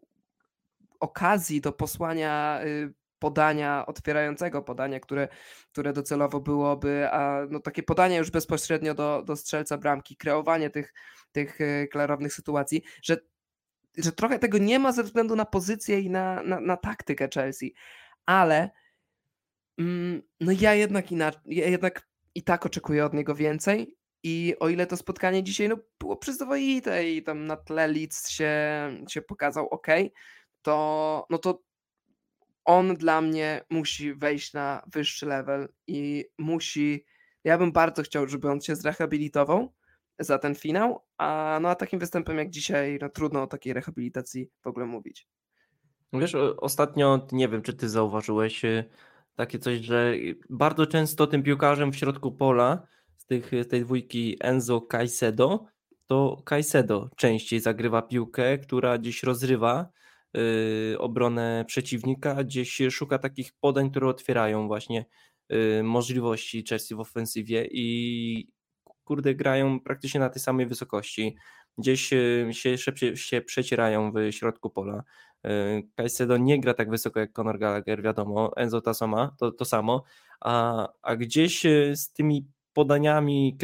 okazji 0.99 1.61
do 1.61 1.71
posłania 1.71 2.61
y, 2.65 2.93
podania 3.19 3.85
otwierającego 3.85 4.61
podania, 4.61 4.99
które, 4.99 5.27
które 5.71 5.93
docelowo 5.93 6.39
byłoby, 6.39 7.07
a 7.11 7.45
no 7.49 7.59
takie 7.59 7.83
podanie 7.83 8.17
już 8.17 8.31
bezpośrednio 8.31 8.93
do, 8.93 9.23
do 9.25 9.35
strzelca 9.35 9.77
bramki, 9.77 10.17
kreowanie 10.17 10.69
tych, 10.69 10.93
tych 11.33 11.61
y, 11.61 11.87
klarownych 11.91 12.33
sytuacji, 12.33 12.83
że, 13.01 13.17
że 13.97 14.11
trochę 14.11 14.39
tego 14.39 14.57
nie 14.57 14.79
ma 14.79 14.91
ze 14.91 15.03
względu 15.03 15.35
na 15.35 15.45
pozycję 15.45 15.99
i 15.99 16.09
na, 16.09 16.43
na, 16.43 16.59
na 16.59 16.77
taktykę 16.77 17.29
Chelsea, 17.33 17.73
ale 18.25 18.69
mm, 19.77 20.21
no 20.39 20.51
ja 20.51 20.73
jednak, 20.73 21.11
inaczej, 21.11 21.41
ja 21.45 21.67
jednak 21.67 22.07
i 22.35 22.43
tak 22.43 22.65
oczekuję 22.65 23.05
od 23.05 23.13
niego 23.13 23.35
więcej 23.35 23.97
i 24.23 24.55
o 24.59 24.69
ile 24.69 24.87
to 24.87 24.97
spotkanie 24.97 25.43
dzisiaj 25.43 25.69
no, 25.69 25.77
było 25.99 26.17
przyzwoite 26.17 27.09
i 27.09 27.23
tam 27.23 27.45
na 27.45 27.57
tle 27.57 27.87
Leeds 27.87 28.29
się, 28.29 28.51
się 29.09 29.21
pokazał 29.21 29.67
ok, 29.69 29.87
to, 30.61 31.25
no 31.29 31.37
to 31.37 31.63
on 32.65 32.95
dla 32.95 33.21
mnie 33.21 33.61
musi 33.69 34.13
wejść 34.13 34.53
na 34.53 34.83
wyższy 34.93 35.25
level 35.25 35.69
i 35.87 36.25
musi. 36.37 37.05
Ja 37.43 37.57
bym 37.57 37.71
bardzo 37.71 38.03
chciał, 38.03 38.27
żeby 38.27 38.51
on 38.51 38.61
się 38.61 38.75
zrehabilitował 38.75 39.73
za 40.19 40.39
ten 40.39 40.55
finał, 40.55 41.03
a 41.17 41.59
no 41.61 41.69
a 41.69 41.75
takim 41.75 41.99
występem 41.99 42.37
jak 42.37 42.49
dzisiaj, 42.49 42.97
no 43.01 43.09
trudno 43.09 43.43
o 43.43 43.47
takiej 43.47 43.73
rehabilitacji 43.73 44.49
w 44.61 44.67
ogóle 44.67 44.85
mówić. 44.85 45.27
Wiesz, 46.13 46.35
ostatnio 46.57 47.27
nie 47.31 47.47
wiem, 47.47 47.61
czy 47.61 47.73
ty 47.73 47.89
zauważyłeś 47.89 48.65
y, 48.65 48.83
takie 49.35 49.59
coś, 49.59 49.79
że 49.79 50.13
bardzo 50.49 50.87
często 50.87 51.27
tym 51.27 51.43
piłkarzem 51.43 51.91
w 51.91 51.95
środku 51.95 52.31
pola 52.31 52.87
z, 53.17 53.25
tych, 53.25 53.51
z 53.63 53.67
tej 53.67 53.81
dwójki 53.81 54.37
Enzo 54.41 54.81
Caicedo, 54.81 55.65
to 56.07 56.41
Caicedo 56.45 57.09
częściej 57.15 57.59
zagrywa 57.59 58.01
piłkę, 58.01 58.57
która 58.57 58.97
gdzieś 58.97 59.23
rozrywa 59.23 59.89
Y, 60.37 60.99
obronę 60.99 61.65
przeciwnika, 61.67 62.43
gdzieś 62.43 62.81
szuka 62.91 63.19
takich 63.19 63.51
podań, 63.59 63.91
które 63.91 64.07
otwierają 64.07 64.67
właśnie 64.67 65.05
y, 65.51 65.83
możliwości 65.83 66.63
Chelsea 66.69 66.95
w 66.95 66.99
ofensywie 66.99 67.67
i 67.71 68.47
kurde 69.03 69.35
grają 69.35 69.79
praktycznie 69.79 70.19
na 70.19 70.29
tej 70.29 70.41
samej 70.41 70.65
wysokości. 70.65 71.35
Gdzieś 71.77 72.13
y, 72.13 72.49
się, 72.51 72.77
się 73.15 73.41
przecierają 73.41 74.11
w 74.11 74.31
środku 74.31 74.69
pola. 74.69 75.03
Caicedo 75.95 76.37
nie 76.37 76.59
gra 76.59 76.73
tak 76.73 76.89
wysoko 76.89 77.19
jak 77.19 77.33
Conor 77.33 77.59
Gallagher, 77.59 78.01
wiadomo, 78.01 78.51
Enzo 78.55 78.81
to, 78.81 78.93
sama, 78.93 79.35
to, 79.39 79.51
to 79.51 79.65
samo, 79.65 80.03
a, 80.41 80.87
a 81.01 81.15
gdzieś 81.15 81.63
z 81.93 82.11
tymi 82.13 82.47
podaniami 82.73 83.57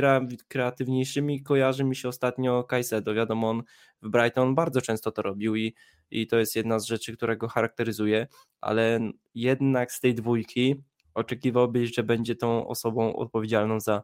kreatywniejszymi 0.47 1.43
kojarzy 1.43 1.83
mi 1.83 1.95
się 1.95 2.09
ostatnio 2.09 2.63
Caicedo. 2.63 3.13
Wiadomo, 3.13 3.49
on 3.49 3.63
w 4.01 4.09
Brighton 4.09 4.55
bardzo 4.55 4.81
często 4.81 5.11
to 5.11 5.21
robił 5.21 5.55
i, 5.55 5.75
i 6.11 6.27
to 6.27 6.37
jest 6.37 6.55
jedna 6.55 6.79
z 6.79 6.85
rzeczy, 6.85 7.17
która 7.17 7.35
go 7.35 7.47
charakteryzuje, 7.47 8.27
ale 8.61 8.99
jednak 9.35 9.91
z 9.91 9.99
tej 9.99 10.15
dwójki 10.15 10.75
oczekiwałbyś, 11.13 11.95
że 11.95 12.03
będzie 12.03 12.35
tą 12.35 12.67
osobą 12.67 13.15
odpowiedzialną 13.15 13.79
za, 13.79 14.03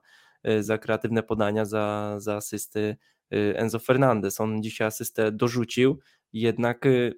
za 0.60 0.78
kreatywne 0.78 1.24
podania, 1.24 1.66
za, 1.66 2.16
za 2.18 2.36
asysty 2.36 2.98
e, 3.32 3.58
Enzo 3.58 3.80
Fernandez. 3.80 4.42
On 4.42 4.64
dzisiaj 4.64 4.88
asystę 4.88 5.32
dorzucił, 5.32 6.00
jednak 6.34 6.86
e, 6.86 7.12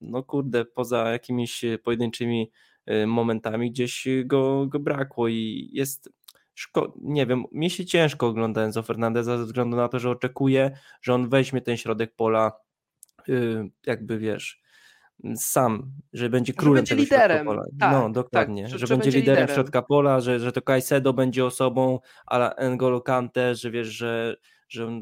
no 0.00 0.22
kurde, 0.22 0.64
poza 0.64 1.10
jakimiś 1.10 1.64
pojedynczymi 1.84 2.50
momentami 3.06 3.70
gdzieś 3.70 4.06
go, 4.24 4.66
go 4.66 4.78
brakło 4.78 5.28
i 5.28 5.70
jest 5.72 6.12
szko- 6.56 6.92
nie 7.02 7.26
wiem, 7.26 7.44
mi 7.52 7.70
się 7.70 7.84
ciężko 7.84 8.26
ogląda 8.26 8.62
Enzo 8.62 8.82
Fernandeza 8.82 9.38
ze 9.38 9.44
względu 9.44 9.76
na 9.76 9.88
to, 9.88 9.98
że 9.98 10.10
oczekuję, 10.10 10.78
że 11.02 11.14
on 11.14 11.28
weźmie 11.28 11.60
ten 11.60 11.76
środek 11.76 12.14
pola, 12.16 12.52
jakby 13.86 14.18
wiesz, 14.18 14.62
sam, 15.36 15.92
że 16.12 16.28
będzie 16.28 16.52
królem 16.52 16.86
że 16.86 16.96
będzie 16.96 17.06
tego 17.06 17.22
liderem. 17.22 17.46
pola. 17.46 17.64
Tak, 17.80 17.92
no, 17.92 18.10
dokładnie, 18.10 18.62
tak, 18.62 18.72
że, 18.72 18.78
że, 18.78 18.86
że, 18.86 18.96
będzie, 18.96 19.10
liderem, 19.10 19.34
liderem 19.34 19.54
środka 19.54 19.82
pola, 19.82 20.20
że, 20.20 20.40
że 20.40 20.52
to 20.52 20.62
Caicedo 20.62 21.12
będzie 21.12 21.44
osobą 21.44 22.00
ala 22.26 22.54
N'Golo 22.58 23.02
Kante, 23.02 23.54
że 23.54 23.70
wiesz, 23.70 23.88
że, 23.88 24.36
że 24.68 25.00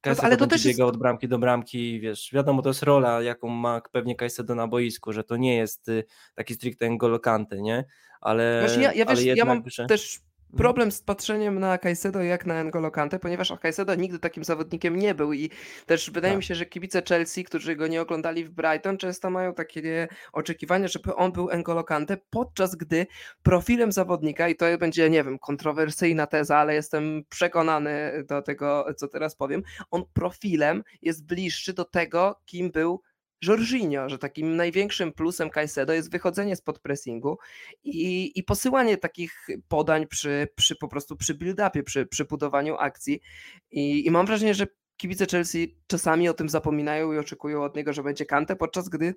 Kajsedo 0.00 0.22
no, 0.22 0.26
ale 0.26 0.36
to 0.36 0.46
też 0.46 0.64
biega 0.64 0.84
jest... 0.84 0.94
od 0.94 0.96
bramki 0.96 1.28
do 1.28 1.38
bramki, 1.38 2.00
wiesz, 2.00 2.30
wiadomo, 2.32 2.62
to 2.62 2.70
jest 2.70 2.82
rola, 2.82 3.22
jaką 3.22 3.48
ma 3.48 3.80
pewnie 3.92 4.16
Kajsedo 4.16 4.54
na 4.54 4.68
boisku, 4.68 5.12
że 5.12 5.24
to 5.24 5.36
nie 5.36 5.56
jest 5.56 5.88
y, 5.88 6.04
taki 6.34 6.54
stricte 6.54 6.86
N'Golo 6.86 7.20
Kante, 7.20 7.62
nie? 7.62 7.84
Ale, 8.20 8.66
ja, 8.80 8.92
ja, 8.92 9.04
ale 9.06 9.16
wiesz, 9.16 9.24
jednak, 9.24 9.48
ja 9.48 9.54
mam 9.54 9.62
że... 9.66 9.86
też. 9.86 10.20
Problem 10.56 10.92
z 10.92 11.02
patrzeniem 11.02 11.58
na 11.58 11.78
Caicedo 11.78 12.22
jak 12.22 12.46
na 12.46 12.64
N'Golo 12.64 12.90
Kante, 12.90 13.18
ponieważ 13.18 13.52
Caicedo 13.62 13.94
nigdy 13.94 14.18
takim 14.18 14.44
zawodnikiem 14.44 14.96
nie 14.96 15.14
był 15.14 15.32
i 15.32 15.50
też 15.86 16.10
wydaje 16.10 16.32
tak. 16.32 16.38
mi 16.38 16.44
się, 16.44 16.54
że 16.54 16.66
kibice 16.66 17.02
Chelsea, 17.08 17.44
którzy 17.44 17.76
go 17.76 17.86
nie 17.86 18.02
oglądali 18.02 18.44
w 18.44 18.50
Brighton, 18.50 18.98
często 18.98 19.30
mają 19.30 19.54
takie 19.54 20.08
oczekiwania, 20.32 20.88
żeby 20.88 21.14
on 21.14 21.32
był 21.32 21.48
N'Golo 21.48 21.84
Kante, 21.84 22.16
podczas 22.30 22.74
gdy 22.74 23.06
profilem 23.42 23.92
zawodnika, 23.92 24.48
i 24.48 24.56
to 24.56 24.66
będzie, 24.78 25.10
nie 25.10 25.24
wiem, 25.24 25.38
kontrowersyjna 25.38 26.26
teza, 26.26 26.56
ale 26.56 26.74
jestem 26.74 27.22
przekonany 27.28 28.24
do 28.28 28.42
tego, 28.42 28.86
co 28.96 29.08
teraz 29.08 29.36
powiem, 29.36 29.62
on 29.90 30.04
profilem 30.12 30.82
jest 31.02 31.26
bliższy 31.26 31.72
do 31.72 31.84
tego, 31.84 32.40
kim 32.44 32.70
był 32.70 33.02
Jorginho, 33.42 34.08
że 34.08 34.18
takim 34.18 34.56
największym 34.56 35.12
plusem 35.12 35.50
Caicedo 35.50 35.92
jest 35.92 36.10
wychodzenie 36.10 36.56
spod 36.56 36.78
pressingu 36.78 37.38
i, 37.84 38.32
i 38.38 38.42
posyłanie 38.42 38.96
takich 38.96 39.46
podań 39.68 40.06
przy, 40.06 40.48
przy 40.54 40.76
po 40.76 40.88
prostu 40.88 41.16
przy 41.16 41.34
build-upie, 41.34 41.82
przy, 41.82 42.06
przy 42.06 42.24
budowaniu 42.24 42.76
akcji. 42.76 43.20
I, 43.70 44.06
i 44.06 44.10
mam 44.10 44.26
wrażenie, 44.26 44.54
że 44.54 44.66
kibice 44.96 45.26
Chelsea 45.30 45.78
czasami 45.86 46.28
o 46.28 46.34
tym 46.34 46.48
zapominają 46.48 47.12
i 47.12 47.18
oczekują 47.18 47.64
od 47.64 47.76
niego, 47.76 47.92
że 47.92 48.02
będzie 48.02 48.26
Kante, 48.26 48.56
podczas 48.56 48.88
gdy 48.88 49.14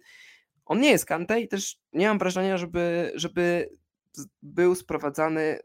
on 0.66 0.80
nie 0.80 0.90
jest 0.90 1.06
Kante 1.06 1.42
i 1.42 1.48
też 1.48 1.78
nie 1.94 2.08
mam 2.08 2.20
wrażenia, 2.20 2.58
żeby, 2.58 3.12
żeby 3.16 3.70
był 4.42 4.76
sprowadzany, 4.76 5.60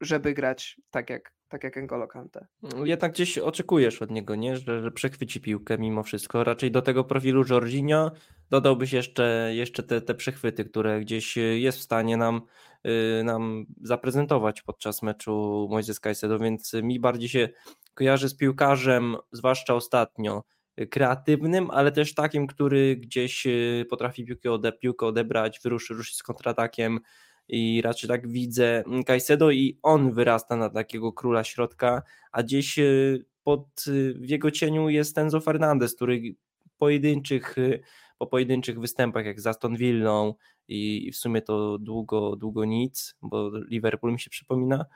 żeby 0.00 0.34
grać 0.34 0.80
tak 0.90 1.10
jak 1.10 1.32
tak 1.52 1.64
jak 1.64 1.76
N'Golo 1.76 2.06
Kante. 2.06 2.46
Mm, 2.62 2.86
jednak 2.86 3.12
gdzieś 3.12 3.38
oczekujesz 3.38 4.02
od 4.02 4.10
niego, 4.10 4.34
nie? 4.34 4.56
Że, 4.56 4.82
że 4.82 4.90
przechwyci 4.90 5.40
piłkę 5.40 5.78
mimo 5.78 6.02
wszystko. 6.02 6.44
Raczej 6.44 6.70
do 6.70 6.82
tego 6.82 7.04
profilu 7.04 7.44
Jorginho 7.50 8.10
dodałbyś 8.50 8.92
jeszcze, 8.92 9.50
jeszcze 9.54 9.82
te, 9.82 10.00
te 10.00 10.14
przechwyty, 10.14 10.64
które 10.64 11.00
gdzieś 11.00 11.36
jest 11.36 11.78
w 11.78 11.82
stanie 11.82 12.16
nam, 12.16 12.42
yy, 12.84 13.24
nam 13.24 13.66
zaprezentować 13.82 14.62
podczas 14.62 15.02
meczu 15.02 15.68
Moises 15.70 16.00
Caicedo, 16.00 16.38
więc 16.38 16.72
mi 16.72 17.00
bardziej 17.00 17.28
się 17.28 17.48
kojarzy 17.94 18.28
z 18.28 18.36
piłkarzem, 18.36 19.16
zwłaszcza 19.32 19.74
ostatnio, 19.74 20.44
kreatywnym, 20.90 21.70
ale 21.70 21.92
też 21.92 22.14
takim, 22.14 22.46
który 22.46 22.96
gdzieś 22.96 23.46
y, 23.46 23.86
potrafi 23.90 24.24
piłkę, 24.24 24.52
ode, 24.52 24.72
piłkę 24.72 25.06
odebrać, 25.06 25.60
wyruszyć, 25.64 25.90
ruszyć 25.90 26.16
z 26.16 26.22
kontratakiem, 26.22 27.00
i 27.48 27.82
raczej 27.82 28.08
tak 28.08 28.28
widzę 28.28 28.84
Caicedo 29.06 29.50
i 29.50 29.78
on 29.82 30.12
wyrasta 30.12 30.56
na 30.56 30.70
takiego 30.70 31.12
króla 31.12 31.44
środka, 31.44 32.02
a 32.32 32.42
gdzieś 32.42 32.78
y, 32.78 33.24
pod 33.44 33.84
y, 33.88 34.14
w 34.14 34.28
jego 34.28 34.50
cieniu 34.50 34.88
jest 34.88 35.18
Enzo 35.18 35.40
Fernandez, 35.40 35.94
który 35.94 36.34
pojedynczych, 36.78 37.58
y, 37.58 37.80
po 38.18 38.26
pojedynczych 38.26 38.80
występach 38.80 39.26
jak 39.26 39.40
z 39.40 39.46
Aston 39.46 39.76
Villą 39.76 40.34
i, 40.68 41.08
i 41.08 41.12
w 41.12 41.16
sumie 41.16 41.42
to 41.42 41.78
długo, 41.78 42.36
długo 42.36 42.64
nic, 42.64 43.14
bo 43.22 43.50
Liverpool 43.70 44.12
mi 44.12 44.20
się 44.20 44.30
przypomina, 44.30 44.86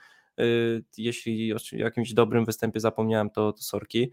jeśli 0.98 1.52
o 1.52 1.56
jakimś 1.72 2.12
dobrym 2.12 2.44
występie 2.44 2.80
zapomniałem, 2.80 3.30
to, 3.30 3.52
to 3.52 3.62
sorki, 3.62 4.10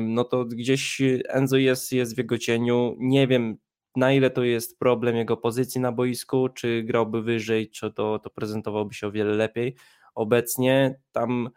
no 0.00 0.24
to 0.24 0.44
gdzieś 0.44 1.02
Enzo 1.28 1.56
jest, 1.56 1.92
jest 1.92 2.14
w 2.14 2.18
jego 2.18 2.38
cieniu, 2.38 2.96
nie 2.98 3.26
wiem 3.26 3.58
na 3.96 4.12
ile 4.12 4.30
to 4.30 4.44
jest 4.44 4.78
problem 4.78 5.16
jego 5.16 5.36
pozycji 5.36 5.80
na 5.80 5.92
boisku, 5.92 6.48
czy 6.48 6.82
grałby 6.82 7.22
wyżej, 7.22 7.70
czy 7.70 7.92
to, 7.92 8.18
to 8.18 8.30
prezentowałby 8.30 8.94
się 8.94 9.06
o 9.06 9.12
wiele 9.12 9.34
lepiej. 9.34 9.76
Obecnie 10.14 11.00
tam 11.12 11.50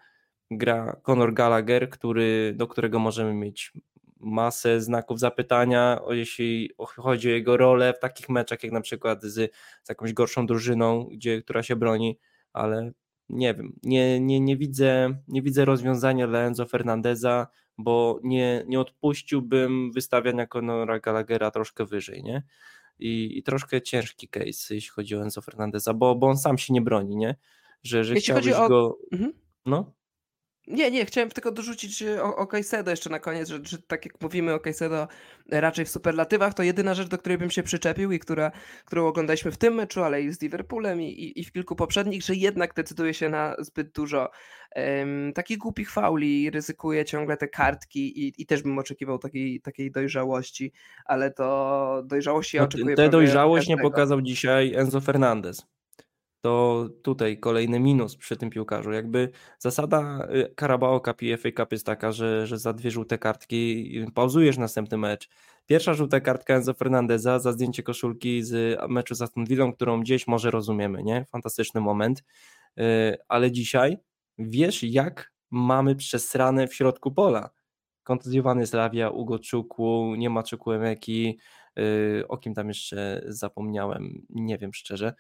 gra 0.52 1.02
Conor 1.04 1.34
Gallagher, 1.34 1.89
który, 1.89 2.54
do 2.56 2.67
którego 2.67 3.00
możemy 3.00 3.34
mieć 3.34 3.74
masę 4.19 4.82
znaków 4.82 5.19
zapytania, 5.19 6.00
jeśli 6.10 6.71
chodzi 6.78 7.30
o 7.30 7.32
jego 7.32 7.58
rolę 7.58 7.93
w 7.93 8.00
takich 8.00 8.30
meczach, 8.30 8.63
jak 8.63 8.71
na 8.71 8.82
przykład 8.82 9.24
z, 9.24 9.34
z 9.84 9.89
jakąś 9.89 10.13
gorszą 10.13 10.45
drużyną, 10.45 11.10
gdzie, 11.12 11.41
która 11.41 11.63
się 11.63 11.76
broni, 11.76 12.19
ale 12.54 12.91
nie 13.30 13.54
wiem, 13.54 13.80
nie, 13.84 14.20
nie, 14.20 14.40
nie, 14.40 14.58
widzę, 14.58 15.18
nie 15.28 15.42
widzę 15.42 15.66
rozwiązania 15.66 16.28
dla 16.28 16.40
Enzo 16.40 16.66
Fernandeza, 16.66 17.48
bo 17.78 18.20
nie, 18.24 18.64
nie 18.68 18.80
odpuściłbym 18.80 19.92
wystawiania 19.92 20.48
Conora 20.48 21.00
Gallaghera 21.00 21.52
troszkę 21.52 21.86
wyżej, 21.86 22.24
nie? 22.24 22.44
I, 23.00 23.38
I, 23.38 23.44
troszkę 23.44 23.82
ciężki 23.82 24.28
case, 24.28 24.76
jeśli 24.76 24.90
chodzi 24.90 25.16
o 25.16 25.22
Enzo 25.22 25.42
Fernandeza, 25.42 25.94
bo, 25.94 26.16
bo 26.16 26.28
on 26.28 26.38
sam 26.38 26.58
się 26.58 26.74
nie 26.74 26.82
broni, 26.82 27.16
nie? 27.16 27.36
że, 27.86 28.04
że 28.04 28.14
Jeśli 28.14 28.24
chciałbyś 28.24 28.54
o 28.54 28.70
go. 28.70 28.98
mhm. 29.12 29.34
No, 29.66 29.94
Nie, 30.67 30.91
nie, 30.91 31.06
chciałem 31.06 31.30
tylko 31.30 31.51
dorzucić 31.51 32.04
o, 32.04 32.36
o 32.36 32.47
Caicedo 32.47 32.91
jeszcze 32.91 33.10
na 33.10 33.19
koniec, 33.19 33.49
że, 33.49 33.60
że 33.63 33.78
tak 33.78 34.06
jak 34.06 34.21
mówimy 34.21 34.54
o 34.54 34.60
Caicedo 34.60 35.08
e, 35.51 35.62
raczej 35.62 35.86
w 35.86 35.89
superlatywach, 35.89 36.54
to 36.54 36.63
jedyna 36.63 36.93
rzecz, 36.93 37.08
do 37.08 37.17
której 37.17 37.38
bym 37.38 37.51
się 37.51 37.63
przyczepił 37.63 38.12
i 38.12 38.19
która, 38.19 38.51
którą 38.86 39.08
oglądaliśmy 39.08 39.51
w 39.51 39.58
tym 39.58 39.73
meczu, 39.73 40.04
ale 40.04 40.21
i 40.21 40.32
z 40.32 40.41
Liverpoolem 40.41 41.01
i, 41.01 41.06
i, 41.06 41.39
i 41.39 41.43
w 41.43 41.51
kilku 41.51 41.75
poprzednich, 41.75 42.23
że 42.23 42.36
jednak 42.36 42.73
decyduje 42.73 43.13
się 43.13 43.30
na 43.30 43.56
zbyt 43.60 43.91
dużo 43.91 44.32
em, 44.71 45.34
takich 45.34 45.58
głupich 45.58 45.91
fauli, 45.91 46.49
ryzykuje 46.49 47.06
ciągle 47.06 47.38
te 47.38 47.47
kartki 47.47 48.28
i, 48.28 48.34
i 48.38 48.45
też 48.45 48.63
bym 48.63 48.80
oczekiwał 48.80 49.19
takiej, 49.19 49.62
takiej 49.62 49.91
dojrzałości, 49.91 50.71
ale 51.06 51.32
to 51.32 52.04
dojrzałości 52.06 52.58
ja 52.58 52.63
no 52.63 52.67
oczekuję 52.67 52.95
tę 52.95 53.10
dojrzałość 53.10 53.67
nie 53.67 53.78
pokazał 53.78 54.21
dzisiaj 54.21 54.73
Enzo 54.75 55.01
Fernandez. 55.01 55.75
To 56.46 56.90
tutaj 57.02 57.40
kolejny 57.40 57.80
minus 57.80 58.16
przy 58.16 58.38
tym 58.38 58.50
piłkarzu. 58.50 58.92
Jakby 58.92 59.30
zasada 59.60 60.28
y, 60.36 60.56
Carabao 60.60 61.00
Cup 61.00 61.22
i 61.22 61.38
FA 61.38 61.50
Cup 61.58 61.72
jest 61.72 61.86
taka, 61.86 62.12
że, 62.12 62.48
że 62.48 62.58
za 62.60 62.74
dwie 62.74 62.92
żółte 62.92 63.18
kartki 63.18 63.92
y, 64.08 64.12
pauzujesz 64.12 64.58
następny 64.58 64.98
mecz. 64.98 65.30
Pierwsza 65.66 65.94
żółta 65.94 66.20
kartka 66.20 66.56
Enzo 66.56 66.74
Fernandeza 66.74 67.40
za 67.40 67.52
zdjęcie 67.52 67.84
koszulki 67.84 68.44
z 68.44 68.80
meczu 68.90 69.16
z 69.16 69.22
Aston 69.22 69.46
Villą, 69.46 69.74
którą 69.74 70.02
gdzieś 70.02 70.28
może 70.28 70.52
rozumiemy, 70.52 71.04
nie? 71.04 71.26
Fantastyczny 71.32 71.82
moment. 71.82 72.24
Y, 72.80 73.18
Ale 73.28 73.52
dzisiaj 73.52 73.98
wiesz, 74.38 74.84
jak 74.84 75.32
mamy 75.52 75.96
przesrane 75.96 76.68
w 76.68 76.76
środku 76.76 77.12
pola. 77.12 77.50
Kontuzjowany 78.04 78.68
Slavia, 78.68 79.10
Ugo 79.10 79.40
Czukwu, 79.40 80.16
nie 80.18 80.30
ma 80.30 80.44
Czukłemeki, 80.44 81.40
o 82.28 82.38
kim 82.38 82.54
tam 82.54 82.68
jeszcze 82.68 83.24
zapomniałem, 83.28 84.26
nie 84.30 84.58
wiem 84.58 84.74
szczerze. 84.74 85.14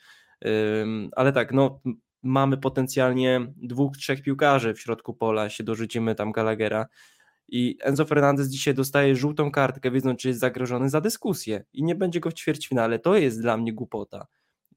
Ale 1.11 1.33
tak, 1.33 1.53
no 1.53 1.81
mamy 2.23 2.57
potencjalnie 2.57 3.53
dwóch, 3.57 3.97
trzech 3.97 4.23
piłkarzy 4.23 4.73
w 4.73 4.79
środku 4.79 5.13
pola, 5.13 5.43
jeśli 5.43 5.65
dorzucimy 5.65 6.15
tam 6.15 6.31
Gallaghera 6.31 6.87
i 7.47 7.77
Enzo 7.81 8.05
Fernandez 8.05 8.49
dzisiaj 8.49 8.73
dostaje 8.73 9.15
żółtą 9.15 9.51
kartkę, 9.51 9.91
wiedząc, 9.91 10.21
że 10.21 10.29
jest 10.29 10.41
zagrożony 10.41 10.89
za 10.89 11.01
dyskusję 11.01 11.63
i 11.73 11.83
nie 11.83 11.95
będzie 11.95 12.19
go 12.19 12.29
w 12.29 12.33
ćwierćfinale. 12.33 12.99
To 12.99 13.15
jest 13.15 13.41
dla 13.41 13.57
mnie 13.57 13.73
głupota. 13.73 14.27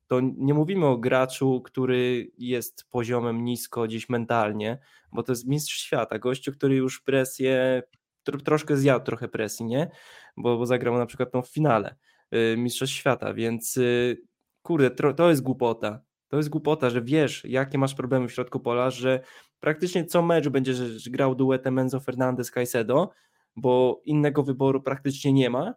To 0.06 0.20
nie 0.20 0.54
mówimy 0.54 0.86
o 0.86 0.98
graczu, 0.98 1.62
który 1.64 2.30
jest 2.38 2.84
poziomem 2.90 3.44
nisko 3.44 3.84
gdzieś 3.84 4.08
mentalnie, 4.08 4.78
bo 5.12 5.22
to 5.22 5.32
jest 5.32 5.46
mistrz 5.46 5.82
świata, 5.82 6.18
gościu, 6.18 6.52
który 6.52 6.74
już 6.76 7.00
presję, 7.00 7.82
tro, 8.22 8.38
troszkę 8.40 8.76
zjadł 8.76 9.04
trochę 9.04 9.28
presji, 9.28 9.66
nie? 9.66 9.90
Bo, 10.36 10.58
bo 10.58 10.66
zagrał 10.66 10.98
na 10.98 11.06
przykład 11.06 11.32
tą 11.32 11.42
w 11.42 11.48
finale 11.48 11.96
y, 12.34 12.56
Mistrzostw 12.56 12.96
Świata, 12.96 13.34
więc 13.34 13.76
y, 13.76 14.22
kurde, 14.68 15.14
to 15.14 15.30
jest 15.30 15.42
głupota. 15.42 16.00
To 16.28 16.36
jest 16.36 16.48
głupota, 16.48 16.90
że 16.90 17.02
wiesz, 17.02 17.44
jakie 17.44 17.78
masz 17.78 17.94
problemy 17.94 18.28
w 18.28 18.32
środku 18.32 18.60
pola, 18.60 18.90
że 18.90 19.20
praktycznie 19.60 20.04
co 20.04 20.22
mecz 20.22 20.48
będziesz 20.48 21.08
grał 21.08 21.34
duetem 21.34 21.78
Enzo 21.78 22.00
Fernandez 22.00 22.50
Caicedo, 22.50 23.10
bo 23.56 24.02
innego 24.04 24.42
wyboru 24.42 24.82
praktycznie 24.82 25.32
nie 25.32 25.50
ma 25.50 25.74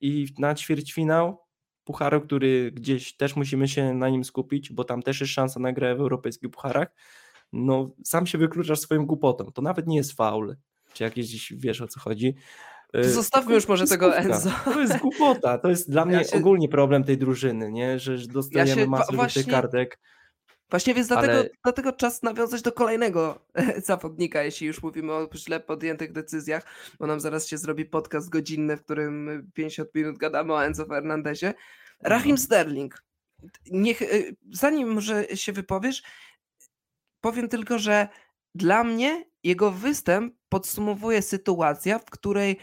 i 0.00 0.26
na 0.38 0.54
ćwierćfinał 0.54 1.38
Pucharu, 1.84 2.20
który 2.20 2.72
gdzieś 2.72 3.16
też 3.16 3.36
musimy 3.36 3.68
się 3.68 3.94
na 3.94 4.08
nim 4.08 4.24
skupić, 4.24 4.72
bo 4.72 4.84
tam 4.84 5.02
też 5.02 5.20
jest 5.20 5.32
szansa 5.32 5.60
na 5.60 5.72
grę 5.72 5.96
w 5.96 6.00
europejskich 6.00 6.50
pucharach, 6.50 6.88
no 7.52 7.90
sam 8.04 8.26
się 8.26 8.38
wykluczasz 8.38 8.80
swoją 8.80 9.06
głupotą. 9.06 9.52
To 9.52 9.62
nawet 9.62 9.86
nie 9.86 9.96
jest 9.96 10.12
faul, 10.12 10.56
czy 10.92 11.04
jakieś 11.04 11.52
wiesz 11.52 11.80
o 11.80 11.88
co 11.88 12.00
chodzi. 12.00 12.34
To 13.02 13.08
Y, 13.08 13.10
zostawmy 13.12 13.54
już 13.54 13.68
może 13.68 13.86
tego. 13.86 14.16
Enzo. 14.16 14.50
To 14.64 14.80
jest 14.80 14.98
głupota, 14.98 15.58
to 15.58 15.68
jest 15.68 15.90
dla 15.90 16.04
mnie 16.04 16.16
Ja 16.16 16.24
się- 16.24 16.36
ogólnie 16.36 16.68
problem 16.68 17.04
tej 17.04 17.18
drużyny, 17.18 17.72
nie? 17.72 17.98
że 17.98 18.18
dostajemy 18.18 18.82
się- 18.82 18.86
masę 18.86 19.16
właśnie- 19.16 19.44
kartek. 19.44 19.98
Właśnie 20.70 20.94
więc 20.94 21.08
dlatego, 21.08 21.32
Ale- 21.32 21.48
dlatego 21.64 21.92
czas 21.92 22.22
nawiązać 22.22 22.62
do 22.62 22.72
kolejnego 22.72 23.38
zawodnika, 23.84 24.42
jeśli 24.42 24.66
już 24.66 24.82
mówimy 24.82 25.12
o 25.12 25.28
źle 25.34 25.60
podjętych 25.60 26.12
decyzjach, 26.12 26.62
bo 26.98 27.06
nam 27.06 27.20
zaraz 27.20 27.46
się 27.48 27.58
zrobi 27.58 27.84
podcast 27.84 28.28
godzinny, 28.28 28.76
w 28.76 28.84
którym 28.84 29.50
50 29.54 29.94
minut 29.94 30.18
gadamy 30.18 30.52
o 30.52 30.64
Enzo 30.64 30.86
Fernandezie. 30.86 31.54
Rahim 32.02 32.30
Mhm. 32.30 32.38
Sterling. 32.38 33.02
Niech, 33.70 34.02
y, 34.02 34.36
zanim 34.52 34.88
może 34.92 35.24
się 35.36 35.52
wypowiesz, 35.52 36.02
powiem 37.20 37.48
tylko, 37.48 37.78
że 37.78 38.08
dla 38.54 38.84
mnie 38.84 39.24
jego 39.44 39.70
występ 39.70 40.34
podsumowuje 40.48 41.22
sytuacja, 41.22 41.98
w 41.98 42.04
której 42.10 42.58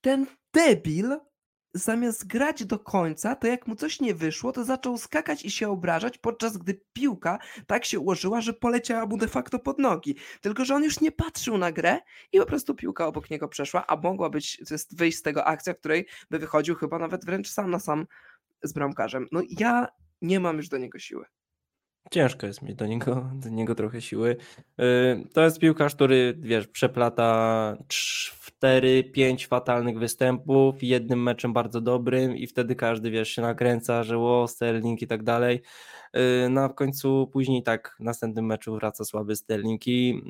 ten 0.00 0.26
debil 0.52 1.16
zamiast 1.74 2.26
grać 2.26 2.64
do 2.64 2.78
końca, 2.78 3.36
to 3.36 3.46
jak 3.46 3.66
mu 3.66 3.76
coś 3.76 4.00
nie 4.00 4.14
wyszło, 4.14 4.52
to 4.52 4.64
zaczął 4.64 4.98
skakać 4.98 5.44
i 5.44 5.50
się 5.50 5.68
obrażać, 5.68 6.18
podczas 6.18 6.56
gdy 6.56 6.80
piłka 6.92 7.38
tak 7.66 7.84
się 7.84 8.00
ułożyła, 8.00 8.40
że 8.40 8.52
poleciała 8.52 9.06
mu 9.06 9.16
de 9.16 9.28
facto 9.28 9.58
pod 9.58 9.78
nogi. 9.78 10.16
Tylko, 10.40 10.64
że 10.64 10.74
on 10.74 10.84
już 10.84 11.00
nie 11.00 11.12
patrzył 11.12 11.58
na 11.58 11.72
grę 11.72 11.98
i 12.32 12.38
po 12.38 12.46
prostu 12.46 12.74
piłka 12.74 13.06
obok 13.06 13.30
niego 13.30 13.48
przeszła, 13.48 13.86
a 13.86 13.96
mogła 13.96 14.30
być, 14.30 14.62
to 14.68 14.74
jest 14.74 14.96
wyjść 14.96 15.18
z 15.18 15.22
tego 15.22 15.44
akcja, 15.44 15.74
której 15.74 16.06
by 16.30 16.38
wychodził 16.38 16.74
chyba 16.74 16.98
nawet 16.98 17.24
wręcz 17.24 17.50
sam 17.50 17.70
na 17.70 17.78
sam 17.78 18.06
z 18.62 18.72
bramkarzem. 18.72 19.26
No 19.32 19.42
ja 19.50 19.88
nie 20.22 20.40
mam 20.40 20.56
już 20.56 20.68
do 20.68 20.78
niego 20.78 20.98
siły. 20.98 21.24
Ciężko 22.10 22.46
jest 22.46 22.62
mieć 22.62 22.74
do 22.74 22.86
niego, 22.86 23.30
do 23.42 23.48
niego 23.48 23.74
trochę 23.74 24.00
siły. 24.00 24.36
Yy, 24.78 24.84
To 25.32 25.44
jest 25.44 25.58
piłkarz, 25.58 25.94
który 25.94 26.34
wiesz, 26.38 26.66
przeplata 26.66 27.76
4-5 28.62 29.46
fatalnych 29.46 29.98
występów, 29.98 30.82
jednym 30.82 31.22
meczem 31.22 31.52
bardzo 31.52 31.80
dobrym 31.80 32.36
i 32.36 32.46
wtedy 32.46 32.74
każdy 32.74 33.10
wiesz, 33.10 33.28
się 33.28 33.42
nakręca, 33.42 34.02
że 34.02 34.18
o, 34.18 34.48
Sterling 34.48 35.02
i 35.02 35.06
tak 35.06 35.22
dalej. 35.22 35.62
Yy, 36.14 36.20
No 36.50 36.60
a 36.60 36.68
w 36.68 36.74
końcu 36.74 37.26
później 37.32 37.62
tak 37.62 37.96
w 38.00 38.04
następnym 38.04 38.46
meczu 38.46 38.74
wraca 38.74 39.04
słaby 39.04 39.36
Sterling 39.36 39.86
i 39.86 40.22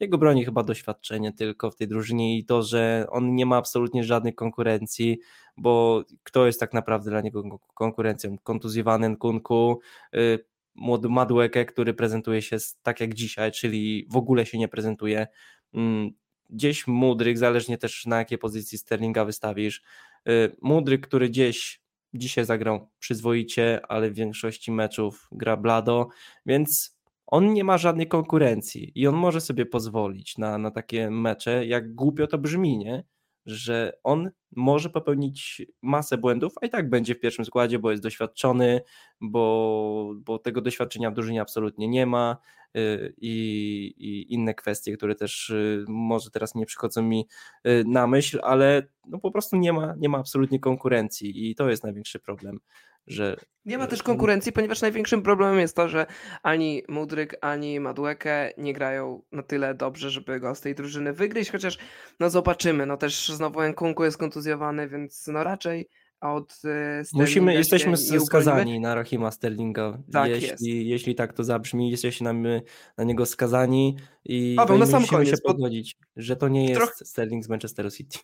jego 0.00 0.18
broni 0.18 0.44
chyba 0.44 0.62
doświadczenie 0.62 1.32
tylko 1.32 1.70
w 1.70 1.76
tej 1.76 1.88
drużynie 1.88 2.38
i 2.38 2.44
to, 2.44 2.62
że 2.62 3.06
on 3.10 3.34
nie 3.34 3.46
ma 3.46 3.56
absolutnie 3.56 4.04
żadnej 4.04 4.34
konkurencji, 4.34 5.18
bo 5.56 6.02
kto 6.22 6.46
jest 6.46 6.60
tak 6.60 6.72
naprawdę 6.72 7.10
dla 7.10 7.20
niego 7.20 7.58
konkurencją? 7.74 8.36
Kontuzjowany 8.42 9.08
Nkunku, 9.08 9.80
yy, 10.12 10.38
młody 10.76 11.08
Madueke, 11.08 11.64
który 11.64 11.94
prezentuje 11.94 12.42
się 12.42 12.56
tak 12.82 13.00
jak 13.00 13.14
dzisiaj, 13.14 13.52
czyli 13.52 14.06
w 14.10 14.16
ogóle 14.16 14.46
się 14.46 14.58
nie 14.58 14.68
prezentuje. 14.68 15.26
Mm, 15.74 16.10
Gdzieś 16.50 16.86
Mudryk, 16.86 17.38
zależnie 17.38 17.78
też 17.78 18.06
na 18.06 18.18
jakiej 18.18 18.38
pozycji 18.38 18.78
Sterlinga 18.78 19.24
wystawisz. 19.24 19.82
Y, 20.28 20.56
Mudryk, 20.62 21.06
który 21.06 21.28
gdzieś 21.28 21.80
dzisiaj 22.14 22.44
zagrał 22.44 22.88
przyzwoicie, 22.98 23.80
ale 23.88 24.10
w 24.10 24.14
większości 24.14 24.72
meczów 24.72 25.28
gra 25.32 25.56
blado, 25.56 26.08
więc 26.46 26.96
on 27.26 27.52
nie 27.52 27.64
ma 27.64 27.78
żadnej 27.78 28.08
konkurencji 28.08 28.92
i 28.94 29.06
on 29.06 29.14
może 29.14 29.40
sobie 29.40 29.66
pozwolić 29.66 30.38
na, 30.38 30.58
na 30.58 30.70
takie 30.70 31.10
mecze, 31.10 31.66
jak 31.66 31.94
głupio 31.94 32.26
to 32.26 32.38
brzmi, 32.38 32.78
nie? 32.78 33.04
Że 33.46 33.92
on 34.02 34.30
może 34.56 34.90
popełnić 34.90 35.62
masę 35.82 36.18
błędów, 36.18 36.52
a 36.60 36.66
i 36.66 36.70
tak 36.70 36.90
będzie 36.90 37.14
w 37.14 37.20
pierwszym 37.20 37.44
składzie, 37.44 37.78
bo 37.78 37.90
jest 37.90 38.02
doświadczony, 38.02 38.80
bo, 39.20 40.14
bo 40.16 40.38
tego 40.38 40.60
doświadczenia 40.60 41.10
w 41.10 41.14
drużynie 41.14 41.40
absolutnie 41.40 41.88
nie 41.88 42.06
ma 42.06 42.36
y, 42.76 43.14
i, 43.16 43.94
i 43.98 44.34
inne 44.34 44.54
kwestie, 44.54 44.96
które 44.96 45.14
też 45.14 45.50
y, 45.50 45.84
może 45.88 46.30
teraz 46.30 46.54
nie 46.54 46.66
przychodzą 46.66 47.02
mi 47.02 47.26
y, 47.66 47.84
na 47.86 48.06
myśl, 48.06 48.40
ale 48.42 48.82
no 49.06 49.18
po 49.18 49.30
prostu 49.30 49.56
nie 49.56 49.72
ma, 49.72 49.94
nie 49.98 50.08
ma 50.08 50.18
absolutnie 50.18 50.60
konkurencji 50.60 51.50
i 51.50 51.54
to 51.54 51.70
jest 51.70 51.82
największy 51.82 52.18
problem, 52.18 52.60
że 53.06 53.36
Nie 53.64 53.78
ma 53.78 53.84
y, 53.84 53.88
też 53.88 54.02
konkurencji, 54.02 54.52
ponieważ 54.52 54.82
największym 54.82 55.22
problemem 55.22 55.58
jest 55.58 55.76
to, 55.76 55.88
że 55.88 56.06
ani 56.42 56.82
Mudryk, 56.88 57.36
ani 57.40 57.80
Madueke 57.80 58.52
nie 58.58 58.72
grają 58.72 59.22
na 59.32 59.42
tyle 59.42 59.74
dobrze, 59.74 60.10
żeby 60.10 60.40
go 60.40 60.54
z 60.54 60.60
tej 60.60 60.74
drużyny 60.74 61.12
wygryźć, 61.12 61.50
chociaż 61.50 61.78
no 62.20 62.30
zobaczymy, 62.30 62.86
no 62.86 62.96
też 62.96 63.28
znowu 63.28 63.62
Nkunku 63.62 64.04
jest 64.04 64.18
kontuzjowany, 64.18 64.88
więc 64.88 65.26
no 65.26 65.44
raczej 65.44 65.88
od 66.20 66.52
y, 66.52 66.54
Sterlinga 66.54 67.04
Musimy, 67.14 67.52
się 67.52 67.58
jesteśmy 67.58 67.96
skazani 68.20 68.80
na 68.80 68.94
Rahima 68.94 69.30
Sterlinga. 69.30 69.98
Tak 70.12 70.28
jeśli, 70.30 70.48
jest. 70.48 70.62
jeśli 70.66 71.14
tak 71.14 71.32
to 71.32 71.44
zabrzmi, 71.44 71.90
jesteśmy 71.90 72.24
na, 72.24 72.32
my- 72.32 72.62
na 72.96 73.04
niego 73.04 73.26
skazani 73.26 73.96
i, 74.24 74.54
Paweł, 74.56 74.78
no 74.78 74.84
musimy 74.86 75.02
się 75.02 75.08
koniec, 75.16 75.40
bo- 75.40 75.54
pogodzić, 75.54 75.96
że 76.16 76.36
to 76.36 76.48
nie 76.48 76.68
jest 76.68 76.80
Troch- 76.80 77.04
Sterling 77.04 77.44
z 77.44 77.48
Manchesteru 77.48 77.90
City. 77.90 78.18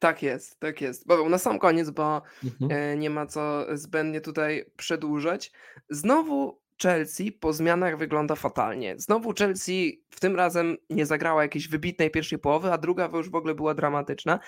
Tak 0.00 0.22
jest, 0.22 0.60
tak 0.60 0.80
jest. 0.80 1.06
Paweł, 1.06 1.28
na 1.28 1.38
sam 1.38 1.58
koniec, 1.58 1.90
bo 1.90 2.22
Mhm. 2.44 2.70
e, 2.72 2.96
nie 2.96 3.10
ma 3.10 3.26
co 3.26 3.66
zbędnie 3.76 4.20
tutaj 4.20 4.64
przedłużać. 4.76 5.52
Znowu 5.90 6.60
Chelsea 6.82 7.32
po 7.32 7.52
zmianach 7.52 7.98
wygląda 7.98 8.34
fatalnie. 8.34 8.94
Znowu 8.98 9.32
Chelsea 9.38 10.02
w 10.10 10.20
tym 10.20 10.36
razem 10.36 10.76
nie 10.90 11.06
zagrała 11.06 11.42
jakiejś 11.42 11.68
wybitnej 11.68 12.10
pierwszej 12.10 12.38
połowy, 12.38 12.72
a 12.72 12.78
druga 12.78 13.10
już 13.14 13.30
w 13.30 13.34
ogóle 13.34 13.54
była 13.54 13.74
dramatyczna. 13.74 14.38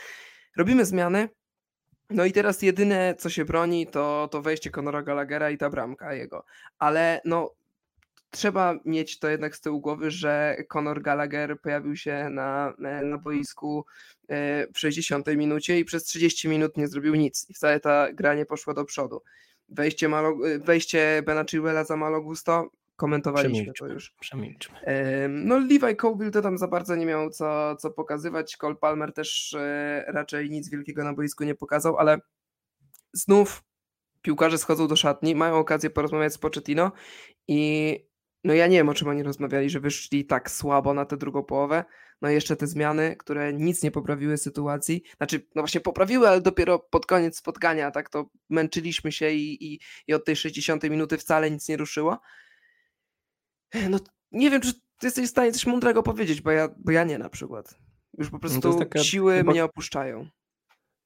Robimy 0.56 0.84
zmiany. 0.84 1.28
No 2.10 2.24
i 2.24 2.32
teraz 2.32 2.62
jedyne, 2.62 3.14
co 3.18 3.30
się 3.30 3.44
broni, 3.44 3.86
to, 3.86 4.28
to 4.30 4.42
wejście 4.42 4.70
Conora 4.70 5.02
Gallaghera 5.02 5.50
i 5.50 5.58
ta 5.58 5.70
bramka 5.70 6.14
jego. 6.14 6.44
Ale 6.78 7.20
no, 7.24 7.50
trzeba 8.32 8.74
mieć 8.84 9.18
to 9.18 9.28
jednak 9.28 9.56
z 9.56 9.60
tyłu 9.60 9.80
głowy, 9.80 10.10
że 10.10 10.56
Conor 10.68 11.02
Gallagher 11.02 11.60
pojawił 11.60 11.96
się 11.96 12.28
na, 12.30 12.74
na 13.02 13.18
boisku 13.18 13.84
e, 14.28 14.66
w 14.72 14.78
60 14.78 15.26
minucie 15.26 15.78
i 15.78 15.84
przez 15.84 16.04
30 16.04 16.48
minut 16.48 16.76
nie 16.76 16.88
zrobił 16.88 17.14
nic. 17.14 17.50
I 17.50 17.54
wcale 17.54 17.80
ta 17.80 18.12
gra 18.12 18.34
nie 18.34 18.46
poszła 18.46 18.74
do 18.74 18.84
przodu. 18.84 19.22
Wejście, 19.68 20.08
Malo, 20.08 20.36
wejście 20.60 21.22
Bena 21.26 21.44
Chilwella 21.44 21.84
za 21.84 21.96
Malo 21.96 22.22
Gusto 22.22 22.70
komentowaliśmy 22.96 23.72
to 23.78 23.86
już. 23.86 24.10
przemilczmy. 24.20 24.78
Em, 24.80 25.46
No, 25.48 25.58
Levi 25.58 25.96
Colville 25.96 26.30
to 26.30 26.42
tam 26.42 26.58
za 26.58 26.68
bardzo 26.68 26.96
nie 26.96 27.06
miał 27.06 27.30
co, 27.30 27.76
co 27.76 27.90
pokazywać. 27.90 28.56
Cole 28.56 28.74
Palmer 28.76 29.12
też 29.12 29.54
e, 29.54 30.04
raczej 30.08 30.50
nic 30.50 30.70
wielkiego 30.70 31.04
na 31.04 31.12
boisku 31.12 31.44
nie 31.44 31.54
pokazał, 31.54 31.98
ale 31.98 32.18
znów 33.12 33.62
piłkarze 34.22 34.58
schodzą 34.58 34.88
do 34.88 34.96
szatni, 34.96 35.34
mają 35.34 35.56
okazję 35.56 35.90
porozmawiać 35.90 36.32
z 36.32 36.38
Pochettino 36.38 36.92
i 37.48 38.11
no 38.44 38.54
ja 38.54 38.66
nie 38.66 38.76
wiem, 38.76 38.88
o 38.88 38.94
czym 38.94 39.08
oni 39.08 39.22
rozmawiali, 39.22 39.70
że 39.70 39.80
wyszli 39.80 40.24
tak 40.26 40.50
słabo 40.50 40.94
na 40.94 41.04
tę 41.04 41.16
drugą 41.16 41.42
połowę. 41.42 41.84
No 42.22 42.30
i 42.30 42.34
jeszcze 42.34 42.56
te 42.56 42.66
zmiany, 42.66 43.16
które 43.16 43.52
nic 43.52 43.82
nie 43.82 43.90
poprawiły 43.90 44.36
sytuacji. 44.38 45.02
Znaczy, 45.16 45.46
no 45.54 45.62
właśnie 45.62 45.80
poprawiły, 45.80 46.28
ale 46.28 46.40
dopiero 46.40 46.78
pod 46.78 47.06
koniec 47.06 47.36
spotkania, 47.38 47.90
tak 47.90 48.08
to 48.10 48.30
męczyliśmy 48.50 49.12
się 49.12 49.30
i, 49.30 49.72
i, 49.74 49.80
i 50.06 50.14
od 50.14 50.24
tej 50.24 50.36
60 50.36 50.82
minuty 50.82 51.18
wcale 51.18 51.50
nic 51.50 51.68
nie 51.68 51.76
ruszyło. 51.76 52.18
No 53.90 53.98
nie 54.32 54.50
wiem, 54.50 54.60
czy 54.60 54.72
ty 54.74 55.06
jesteś 55.06 55.26
w 55.26 55.30
stanie 55.30 55.52
coś 55.52 55.66
mądrego 55.66 56.02
powiedzieć, 56.02 56.40
bo 56.40 56.50
ja, 56.50 56.68
bo 56.78 56.92
ja 56.92 57.04
nie 57.04 57.18
na 57.18 57.28
przykład. 57.28 57.74
Już 58.18 58.30
po 58.30 58.36
No 58.36 58.40
prostu 58.40 58.78
taka 58.78 58.98
siły 59.04 59.34
chyba- 59.36 59.52
mnie 59.52 59.64
opuszczają. 59.64 60.28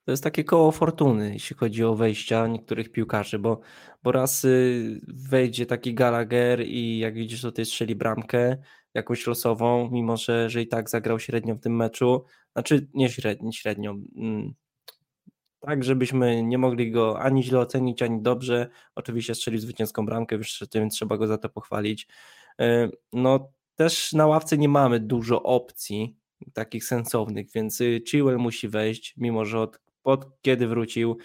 To 0.07 0.11
jest 0.13 0.23
takie 0.25 0.45
koło 0.45 0.73
fortuny, 0.73 1.33
jeśli 1.33 1.57
chodzi 1.57 1.85
o 1.85 1.95
wejścia 1.95 2.47
niektórych 2.47 2.93
piłkarzy, 2.93 3.39
bo, 3.39 3.61
bo 4.03 4.13
raz 4.13 4.45
y, 4.45 5.01
wejdzie 5.09 5.67
taki 5.67 5.95
Gallagher 5.95 6.67
i 6.67 6.99
jak 6.99 7.15
widzisz, 7.15 7.43
to 7.43 7.53
ty 7.53 7.65
strzeli 7.65 7.95
bramkę 7.97 8.57
jakąś 8.95 9.27
losową, 9.27 9.91
mimo 9.93 10.17
że, 10.17 10.51
że 10.51 10.63
i 10.63 10.69
tak 10.69 10.91
zagrał 10.91 11.19
średnio 11.21 11.55
w 11.55 11.61
tym 11.61 11.77
meczu. 11.77 12.25
Znaczy 12.53 12.89
nie 12.95 13.09
średnio, 13.09 13.53
średnio. 13.53 13.97
mm, 14.17 14.55
Tak, 15.61 15.85
żebyśmy 15.85 16.43
nie 16.43 16.59
mogli 16.59 16.91
go 16.91 17.21
ani 17.21 17.43
źle 17.45 17.59
ocenić, 17.61 18.03
ani 18.03 18.23
dobrze. 18.23 18.69
Oczywiście 18.95 19.35
strzelił 19.35 19.61
zwycięską 19.61 20.07
bramkę, 20.07 20.39
więc 20.75 20.95
trzeba 20.95 21.17
go 21.17 21.27
za 21.27 21.39
to 21.39 21.49
pochwalić. 21.49 22.09
Y, 22.61 22.91
No 23.13 23.53
też 23.77 24.13
na 24.13 24.27
ławce 24.27 24.59
nie 24.59 24.69
mamy 24.69 25.01
dużo 25.01 25.43
opcji 25.43 26.17
takich 26.55 26.85
sensownych, 26.85 27.47
więc 27.55 27.81
y, 27.81 28.03
Chilwell 28.09 28.39
musi 28.39 28.69
wejść, 28.69 29.15
mimo 29.17 29.45
że 29.45 29.61
od, 29.61 29.86
od 30.07 30.27
kiedy 30.43 30.67
wrócił 30.69 31.17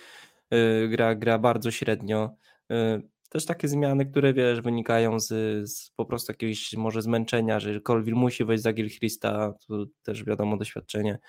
y, 0.53 0.87
gra, 0.89 1.15
gra 1.15 1.39
bardzo 1.39 1.71
średnio. 1.71 2.35
Y, 2.71 3.11
Też 3.29 3.45
takie 3.45 3.67
zmiany, 3.67 4.05
które 4.05 4.33
wiesz, 4.33 4.61
wynikają 4.61 5.19
z, 5.19 5.27
z 5.69 5.91
po 5.95 6.05
prostu 6.05 6.31
jakiegoś 6.31 6.73
może 6.73 7.01
zmęczenia, 7.01 7.59
że 7.59 7.81
Colville 7.81 8.17
musi 8.17 8.45
wejść 8.45 8.63
za 8.63 8.73
Gilchrista, 8.73 9.53
to 9.67 9.85
też 10.03 10.23
wiadomo 10.23 10.57
doświadczenie. 10.57 11.19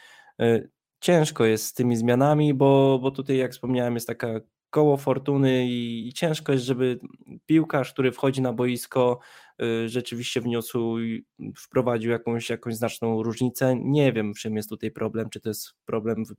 Y, 0.43 0.71
Ciężko 1.01 1.45
jest 1.45 1.67
z 1.67 1.73
tymi 1.73 1.97
zmianami, 1.97 2.55
bo, 2.55 2.99
bo 3.03 3.11
tutaj 3.11 3.37
jak 3.37 3.53
wspomniałem 3.53 3.95
jest 3.95 4.07
taka 4.07 4.29
koło 4.73 4.97
fortuny 4.97 5.67
i, 5.67 6.09
i 6.09 6.13
ciężko 6.13 6.53
jest, 6.53 6.65
żeby 6.65 7.01
piłkarz, 7.47 7.93
który 7.93 8.13
wchodzi 8.13 8.43
na 8.43 8.53
boisko, 8.53 9.19
y, 9.63 9.89
rzeczywiście 9.89 10.41
wniósł, 10.41 10.99
i 10.99 11.27
wprowadził 11.57 12.11
jakąś, 12.11 12.51
jakąś 12.51 12.77
znaczną 12.77 13.23
różnicę. 13.23 13.77
Nie 13.77 14.13
wiem, 14.13 14.35
w 14.35 14.39
czym 14.39 14.57
jest 14.57 14.69
tutaj 14.69 14.91
problem, 14.91 15.31
czy 15.31 15.41
to 15.41 15.49
jest 15.49 15.75
problem 15.85 16.25
w 16.27 16.35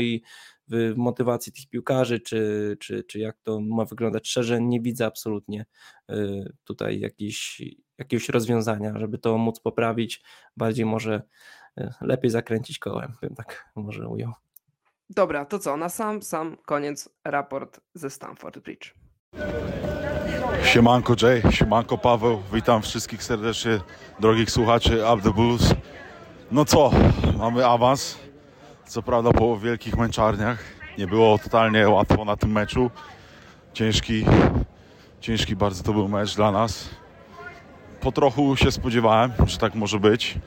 i 0.00 0.22
w 0.68 0.94
motywacji 0.96 1.52
tych 1.52 1.66
piłkarzy, 1.68 2.20
czy, 2.20 2.76
czy, 2.80 3.04
czy 3.04 3.18
jak 3.18 3.40
to 3.42 3.60
ma 3.60 3.84
wyglądać 3.84 4.28
szczerze, 4.28 4.60
nie 4.60 4.80
widzę 4.80 5.06
absolutnie 5.06 5.66
y, 6.10 6.52
tutaj 6.64 7.00
jakiś, 7.00 7.62
jakiegoś 7.98 8.28
rozwiązania, 8.28 8.98
żeby 8.98 9.18
to 9.18 9.38
móc 9.38 9.60
poprawić, 9.60 10.22
bardziej 10.56 10.86
może 10.86 11.22
y, 11.80 11.88
lepiej 12.00 12.30
zakręcić 12.30 12.78
kołem, 12.78 13.12
bym 13.22 13.34
tak 13.34 13.70
może 13.76 14.08
ujął. 14.08 14.32
Dobra, 15.10 15.44
to 15.44 15.58
co? 15.58 15.76
Na 15.76 15.88
sam, 15.88 16.22
sam 16.22 16.56
koniec 16.66 17.08
raport 17.24 17.80
ze 17.94 18.10
Stamford 18.10 18.58
Bridge. 18.58 18.94
Siemanko 20.64 21.14
Jay, 21.22 21.42
siemanko 21.50 21.98
Paweł, 21.98 22.42
witam 22.52 22.82
wszystkich 22.82 23.22
serdecznie, 23.22 23.80
drogich 24.20 24.50
słuchaczy 24.50 25.02
Up 25.14 25.22
the 25.22 25.32
Blues. 25.32 25.74
No 26.50 26.64
co, 26.64 26.90
mamy 27.38 27.66
awans, 27.66 28.18
co 28.86 29.02
prawda 29.02 29.32
po 29.32 29.58
wielkich 29.58 29.96
męczarniach, 29.96 30.58
nie 30.98 31.06
było 31.06 31.38
totalnie 31.38 31.88
łatwo 31.88 32.24
na 32.24 32.36
tym 32.36 32.52
meczu, 32.52 32.90
ciężki, 33.72 34.24
ciężki 35.20 35.56
bardzo 35.56 35.82
to 35.82 35.92
był 35.92 36.08
mecz 36.08 36.36
dla 36.36 36.52
nas. 36.52 36.88
Po 38.00 38.12
trochu 38.12 38.56
się 38.56 38.72
spodziewałem, 38.72 39.32
że 39.46 39.58
tak 39.58 39.74
może 39.74 40.00
być, 40.00 40.38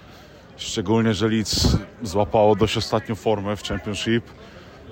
szczególnie, 0.58 1.13
że 1.13 1.28
Leeds 1.28 1.78
złapało 2.04 2.56
dość 2.56 2.78
ostatnią 2.78 3.15
formę 3.15 3.56
w 3.56 3.63
Championship, 3.63 4.24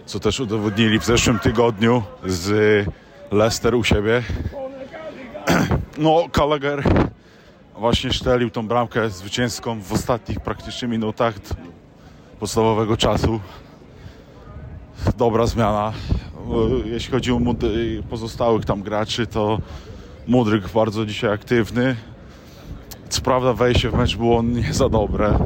co 0.05 0.19
też 0.19 0.39
udowodnili 0.39 0.99
w 0.99 1.05
zeszłym 1.05 1.39
tygodniu 1.39 2.03
z 2.25 2.85
Leicester 3.31 3.75
u 3.75 3.83
siebie. 3.83 4.23
No, 5.97 6.23
Gallagher 6.33 6.83
właśnie 7.77 8.13
szczelił 8.13 8.49
tą 8.49 8.67
bramkę 8.67 9.09
zwycięską 9.09 9.81
w 9.81 9.93
ostatnich 9.93 10.39
praktycznie 10.39 10.87
minutach 10.87 11.35
podstawowego 12.39 12.97
czasu. 12.97 13.39
Dobra 15.17 15.45
zmiana. 15.47 15.93
E, 16.85 16.89
Jeśli 16.89 17.11
chodzi 17.11 17.31
o 17.31 17.39
pozostałych 18.09 18.65
tam 18.65 18.81
graczy, 18.81 19.27
to 19.27 19.59
Mudryk 20.27 20.67
bardzo 20.69 21.05
dzisiaj 21.05 21.31
aktywny. 21.33 21.95
Co 23.09 23.21
prawda 23.21 23.53
wejście 23.53 23.89
w 23.89 23.93
mecz 23.93 24.15
było 24.15 24.43
nie 24.43 24.73
za 24.73 24.89
dobre. 24.89 25.39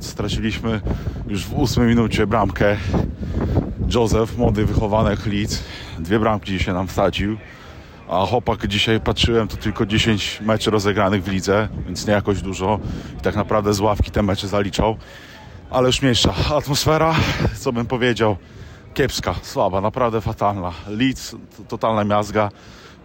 Straciliśmy 0.00 0.80
już 1.28 1.44
w 1.44 1.54
ósmej 1.54 1.88
minucie 1.88 2.26
bramkę. 2.26 2.76
Joseph, 3.94 4.38
młody 4.38 4.66
wychowanek 4.66 5.26
Leeds, 5.26 5.62
dwie 5.98 6.18
bramki 6.18 6.52
dzisiaj 6.52 6.74
nam 6.74 6.88
wsadził. 6.88 7.36
A 8.08 8.26
chłopak 8.26 8.66
dzisiaj 8.66 9.00
patrzyłem, 9.00 9.48
to 9.48 9.56
tylko 9.56 9.86
10 9.86 10.40
meczy 10.40 10.70
rozegranych 10.70 11.24
w 11.24 11.28
lidze, 11.28 11.68
więc 11.86 12.06
nie 12.06 12.12
jakoś 12.12 12.42
dużo. 12.42 12.78
I 13.18 13.20
tak 13.20 13.36
naprawdę 13.36 13.74
z 13.74 13.80
ławki 13.80 14.10
te 14.10 14.22
mecze 14.22 14.48
zaliczał. 14.48 14.96
Ale 15.70 15.86
już 15.86 16.02
mniejsza. 16.02 16.34
Atmosfera, 16.56 17.14
co 17.58 17.72
bym 17.72 17.86
powiedział, 17.86 18.36
kiepska, 18.94 19.34
słaba, 19.42 19.80
naprawdę 19.80 20.20
fatalna. 20.20 20.72
Leeds, 20.88 21.30
to 21.30 21.62
totalna 21.68 22.04
miazga. 22.04 22.50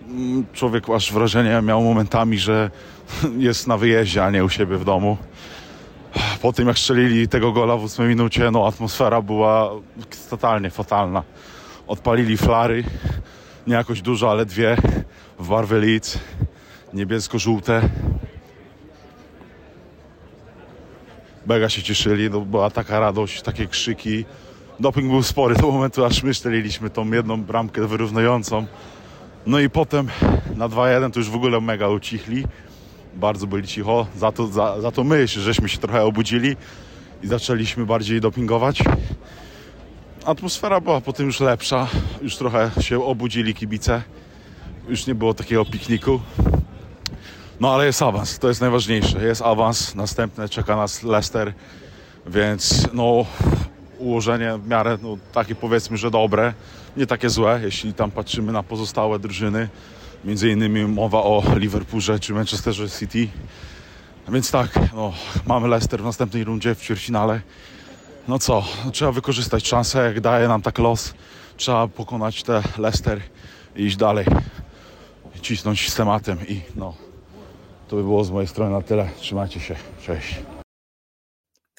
Mm, 0.10 0.46
Człowiek 0.54 0.90
aż 0.90 1.14
wrażenie 1.14 1.62
miał 1.62 1.84
momentami, 1.84 2.40
że 2.40 2.72
jest 3.38 3.68
na 3.68 3.78
wyjeździe, 3.78 4.26
a 4.26 4.30
nie 4.32 4.46
u 4.46 4.50
siebie 4.50 4.78
w 4.78 4.86
domu. 4.86 5.18
Po 6.42 6.54
tym 6.54 6.68
jak 6.68 6.78
strzelili 6.78 7.28
tego 7.28 7.52
gola 7.52 7.78
w 7.78 7.84
8 7.84 8.08
minucie, 8.08 8.52
no 8.52 8.68
atmosfera 8.68 9.22
była 9.22 9.72
totalnie 10.30 10.70
fatalna. 10.70 11.24
Odpalili 11.88 12.38
flary, 12.38 12.84
nie 13.68 13.74
jakoś 13.74 14.02
dużo, 14.02 14.32
ale 14.32 14.46
dwie 14.46 14.78
w 15.40 15.48
barwie 15.48 15.78
Leeds, 15.78 16.20
niebiesko-żółte. 16.94 17.82
Mega 21.46 21.70
się 21.70 21.84
cieszyli, 21.84 22.30
no, 22.30 22.42
była 22.42 22.70
taka 22.70 23.00
radość, 23.00 23.42
takie 23.42 23.68
krzyki. 23.68 24.26
Doping 24.80 25.12
był 25.12 25.24
spory 25.24 25.56
do 25.56 25.72
momentu, 25.72 26.06
aż 26.06 26.24
my 26.24 26.34
szczeliliśmy 26.34 26.90
tą 26.90 27.12
jedną 27.12 27.42
bramkę 27.44 27.88
wyrównującą. 27.88 28.66
No 29.46 29.60
i 29.60 29.70
potem 29.70 30.08
na 30.56 30.70
2-1 30.70 31.12
to 31.12 31.20
już 31.20 31.30
w 31.30 31.36
ogóle 31.36 31.62
mega 31.62 31.88
ucichli. 31.88 32.46
Bardzo 33.16 33.48
byli 33.48 33.68
cicho, 33.68 34.08
za 34.18 34.32
to, 34.32 34.48
za, 34.48 34.82
za 34.82 34.92
to 34.92 35.04
my, 35.04 35.28
żeśmy 35.28 35.70
się 35.70 35.78
trochę 35.78 36.04
obudzili 36.04 36.56
i 37.24 37.28
zaczęliśmy 37.28 37.86
bardziej 37.86 38.22
dopingować. 38.22 38.84
Atmosfera 40.26 40.82
była 40.82 41.02
potem 41.02 41.26
już 41.26 41.40
lepsza, 41.40 41.88
już 42.22 42.38
trochę 42.38 42.72
się 42.82 43.04
obudzili 43.04 43.54
kibice, 43.54 44.02
już 44.90 45.08
nie 45.08 45.16
było 45.16 45.34
takiego 45.34 45.66
pikniku. 45.66 46.20
No 47.60 47.74
ale 47.74 47.86
jest 47.86 48.02
awans, 48.02 48.40
to 48.40 48.48
jest 48.48 48.62
najważniejsze. 48.62 49.26
Jest 49.26 49.42
awans, 49.42 49.96
następne 49.96 50.50
czeka 50.50 50.76
nas 50.76 51.04
Leicester, 51.04 51.54
więc 52.28 52.88
no 52.94 53.26
ułożenie 54.00 54.58
w 54.58 54.68
miarę 54.68 54.98
no, 55.02 55.18
takie 55.32 55.56
powiedzmy, 55.56 55.98
że 55.98 56.12
dobre, 56.12 56.54
nie 56.98 57.08
takie 57.08 57.30
złe, 57.30 57.60
jeśli 57.64 57.94
tam 57.94 58.12
patrzymy 58.12 58.52
na 58.52 58.64
pozostałe 58.64 59.20
drużyny. 59.20 59.70
Między 60.26 60.50
innymi 60.50 60.86
mowa 60.86 61.18
o 61.18 61.44
Liverpoolze 61.56 62.20
czy 62.20 62.34
Manchesterze 62.34 62.90
City. 62.90 63.28
Więc 64.30 64.52
tak, 64.52 64.80
no, 64.96 65.14
mamy 65.46 65.68
Leicester 65.68 66.02
w 66.02 66.06
następnej 66.06 66.44
rundzie 66.44 66.76
w 66.76 66.82
ćwierćfinale. 66.82 67.42
No 68.28 68.40
co, 68.40 68.64
no, 68.86 68.92
trzeba 68.92 69.12
wykorzystać 69.12 69.68
szansę, 69.68 70.04
jak 70.04 70.22
daje 70.22 70.48
nam 70.48 70.62
tak 70.62 70.80
los. 70.80 71.14
Trzeba 71.58 71.88
pokonać 71.88 72.44
te 72.44 72.64
Leicester 72.78 73.22
i 73.76 73.84
iść 73.84 73.98
dalej. 73.98 74.26
Cisnąć 75.42 75.90
z 75.90 75.96
tematem 75.96 76.38
i 76.48 76.62
no, 76.76 76.94
to 77.88 77.96
by 77.96 78.04
było 78.04 78.24
z 78.24 78.32
mojej 78.32 78.48
strony 78.48 78.72
na 78.72 78.82
tyle. 78.82 79.10
Trzymajcie 79.20 79.60
się. 79.60 79.76
Cześć. 80.06 80.36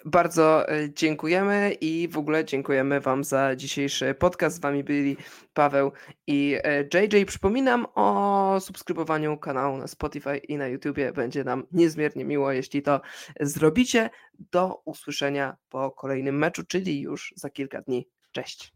Bardzo 0.04 0.68
e, 0.68 0.94
dziękujemy 0.94 1.72
i 1.80 2.08
w 2.08 2.18
ogóle 2.18 2.44
dziękujemy 2.44 3.00
Wam 3.00 3.24
za 3.24 3.56
dzisiejszy 3.56 4.14
podcast. 4.14 4.56
Z 4.56 4.60
Wami 4.60 4.84
byli 4.84 5.16
Paweł 5.54 5.92
i 6.26 6.56
e, 6.64 6.82
JJ. 6.82 7.26
Przypominam 7.26 7.86
o 7.94 8.56
subskrybowaniu 8.60 9.38
kanału 9.38 9.76
na 9.76 9.86
Spotify 9.86 10.36
i 10.36 10.56
na 10.56 10.68
YouTubie. 10.68 11.12
Będzie 11.12 11.44
nam 11.44 11.66
niezmiernie 11.72 12.24
miło, 12.24 12.52
jeśli 12.52 12.82
to 12.82 13.00
zrobicie. 13.40 14.10
Do 14.52 14.82
usłyszenia 14.84 15.56
po 15.68 15.90
kolejnym 15.90 16.38
meczu, 16.38 16.62
czyli 16.64 17.00
już 17.00 17.34
za 17.36 17.50
kilka 17.50 17.82
dni. 17.82 18.08
Cześć. 18.32 18.72